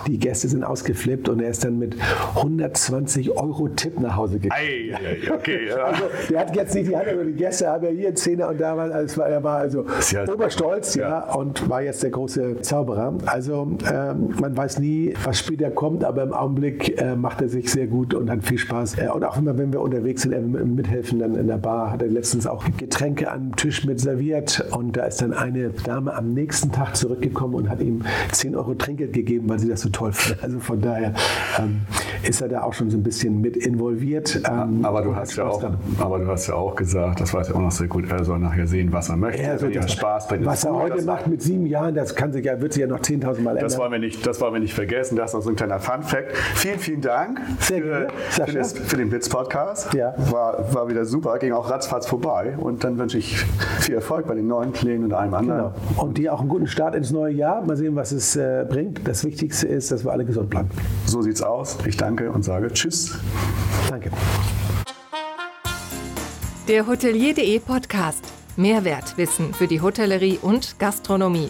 Die 0.07 0.17
Gäste 0.17 0.47
sind 0.47 0.63
ausgeflippt 0.63 1.29
und 1.29 1.41
er 1.41 1.49
ist 1.49 1.63
dann 1.63 1.77
mit 1.77 1.95
120 2.35 3.31
Euro 3.31 3.67
Tipp 3.69 3.99
nach 3.99 4.15
Hause 4.15 4.39
gekommen. 4.39 4.61
Ei, 4.61 5.31
okay, 5.31 5.67
ja. 5.67 5.83
Also, 5.83 6.03
der 6.29 6.39
hat 6.39 6.55
jetzt 6.55 6.75
nicht 6.75 6.89
die 6.89 6.95
Hand 6.95 7.11
über 7.11 7.23
die 7.23 7.33
Gäste, 7.33 7.67
haben 7.67 7.83
ja 7.83 7.91
hier 7.91 8.07
einen 8.07 8.15
Zehner 8.15 8.49
und 8.49 8.59
da 8.59 8.75
war, 8.75 8.91
also, 8.91 9.21
er 9.21 9.43
war 9.43 9.57
also 9.57 9.85
ja 10.11 10.27
oberstolz 10.27 10.95
ja. 10.95 11.09
ja. 11.09 11.33
und 11.33 11.69
war 11.69 11.81
jetzt 11.89 12.03
der 12.03 12.11
große 12.11 12.61
Zauberer. 12.61 13.13
Also 13.25 13.67
ähm, 13.91 14.35
man 14.39 14.55
weiß 14.55 14.79
nie, 14.79 15.13
was 15.23 15.39
später 15.39 15.71
kommt, 15.71 16.03
aber 16.03 16.23
im 16.23 16.33
Augenblick 16.33 16.99
äh, 17.01 17.15
macht 17.15 17.41
er 17.41 17.49
sich 17.49 17.71
sehr 17.71 17.87
gut 17.87 18.13
und 18.13 18.29
hat 18.29 18.43
viel 18.43 18.57
Spaß. 18.57 18.99
Äh, 18.99 19.09
und 19.09 19.23
auch 19.23 19.37
immer, 19.37 19.57
wenn 19.57 19.73
wir 19.73 19.81
unterwegs 19.81 20.21
sind, 20.21 20.33
er 20.33 20.41
mithelfen 20.41 21.19
dann 21.19 21.35
in 21.35 21.47
der 21.47 21.57
Bar, 21.57 21.91
hat 21.91 22.01
er 22.01 22.09
letztens 22.09 22.45
auch 22.45 22.63
Getränke 22.77 23.31
am 23.31 23.55
Tisch 23.55 23.85
mit 23.85 23.99
serviert 23.99 24.65
und 24.71 24.95
da 24.95 25.05
ist 25.05 25.21
dann 25.21 25.33
eine 25.33 25.69
Dame 25.69 26.13
am 26.13 26.33
nächsten 26.33 26.71
Tag 26.71 26.95
zurückgekommen 26.95 27.55
und 27.55 27.69
hat 27.69 27.81
ihm 27.81 28.03
10 28.31 28.55
Euro 28.55 28.75
Trinkgeld 28.75 29.13
gegeben, 29.13 29.49
weil 29.49 29.59
sie 29.59 29.67
das 29.67 29.81
so 29.81 29.89
toll 29.89 30.11
findet. 30.11 30.43
Also 30.43 30.59
von 30.59 30.79
daher 30.79 31.13
ähm, 31.57 31.81
ist 32.23 32.41
er 32.41 32.49
da 32.49 32.61
auch 32.61 32.73
schon 32.73 32.89
so 32.91 32.97
ein 32.97 33.03
bisschen 33.03 33.41
mit 33.41 33.57
involviert. 33.57 34.41
Ähm, 34.49 34.85
aber, 34.85 35.01
du 35.01 35.15
hast 35.15 35.35
ja 35.35 35.47
auch, 35.47 35.63
aber 35.99 36.19
du 36.19 36.27
hast 36.27 36.47
ja 36.47 36.53
auch 36.53 36.75
gesagt, 36.75 37.19
das 37.19 37.33
weiß 37.33 37.49
ich 37.49 37.55
auch 37.55 37.61
noch 37.61 37.71
sehr 37.71 37.87
gut, 37.87 38.09
er 38.11 38.23
soll 38.23 38.39
nachher 38.39 38.67
sehen, 38.67 38.93
was 38.93 39.09
er 39.09 39.17
möchte. 39.17 39.41
Er 39.41 39.59
wird 39.59 39.75
das 39.75 39.91
Spaß 39.91 40.27
bringt. 40.27 40.45
Was 40.45 40.63
er 40.63 40.73
heute 40.73 41.03
macht 41.03 41.27
mit 41.27 41.41
sieben 41.41 41.65
Jahren, 41.65 41.78
das 41.91 42.15
kann 42.15 42.31
sich 42.31 42.45
ja, 42.45 42.59
wird 42.61 42.73
sich 42.73 42.81
ja 42.81 42.87
noch 42.87 42.99
10.000 42.99 43.41
Mal 43.41 43.51
ändern. 43.51 43.57
Das 43.59 43.77
wollen 43.77 43.91
wir 43.91 43.99
nicht, 43.99 44.25
das 44.25 44.39
wollen 44.41 44.53
wir 44.53 44.59
nicht 44.59 44.73
vergessen. 44.73 45.15
Das 45.15 45.31
ist 45.31 45.33
noch 45.35 45.41
so 45.41 45.49
ein 45.49 45.55
kleiner 45.55 45.79
Fun-Fact. 45.79 46.35
Vielen, 46.55 46.79
vielen 46.79 47.01
Dank 47.01 47.39
für, 47.59 48.07
für, 48.29 48.51
das, 48.51 48.73
für, 48.73 48.97
den 48.97 49.09
Blitz-Podcast. 49.09 49.93
Ja. 49.93 50.13
War, 50.31 50.73
war 50.73 50.89
wieder 50.89 51.05
super, 51.05 51.37
ging 51.39 51.53
auch 51.53 51.69
ratzfatz 51.69 52.07
vorbei. 52.07 52.55
Und 52.57 52.83
dann 52.83 52.97
wünsche 52.97 53.17
ich 53.17 53.37
viel 53.79 53.95
Erfolg 53.95 54.27
bei 54.27 54.35
den 54.35 54.47
neuen 54.47 54.71
Plänen 54.71 55.05
und 55.05 55.13
allem 55.13 55.33
anderen. 55.33 55.73
Genau. 55.73 56.03
Und 56.03 56.17
dir 56.17 56.33
auch 56.33 56.39
einen 56.39 56.49
guten 56.49 56.67
Start 56.67 56.95
ins 56.95 57.11
neue 57.11 57.33
Jahr. 57.33 57.65
Mal 57.65 57.77
sehen, 57.77 57.95
was 57.95 58.11
es 58.11 58.35
äh, 58.35 58.65
bringt. 58.67 59.07
Das 59.07 59.23
Wichtigste 59.23 59.67
ist, 59.67 59.91
dass 59.91 60.03
wir 60.03 60.11
alle 60.11 60.25
gesund 60.25 60.49
bleiben. 60.49 60.69
So 61.05 61.21
sieht's 61.21 61.41
aus. 61.41 61.77
Ich 61.85 61.97
danke 61.97 62.31
und 62.31 62.43
sage 62.43 62.67
Tschüss. 62.71 63.19
Danke. 63.89 64.11
Der 66.67 66.85
Hotelier.de 66.85 67.59
Podcast. 67.59 68.23
Mehrwertwissen 68.59 69.53
für 69.53 69.67
die 69.67 69.81
Hotellerie 69.81 70.37
und 70.41 70.77
Gastronomie. 70.79 71.49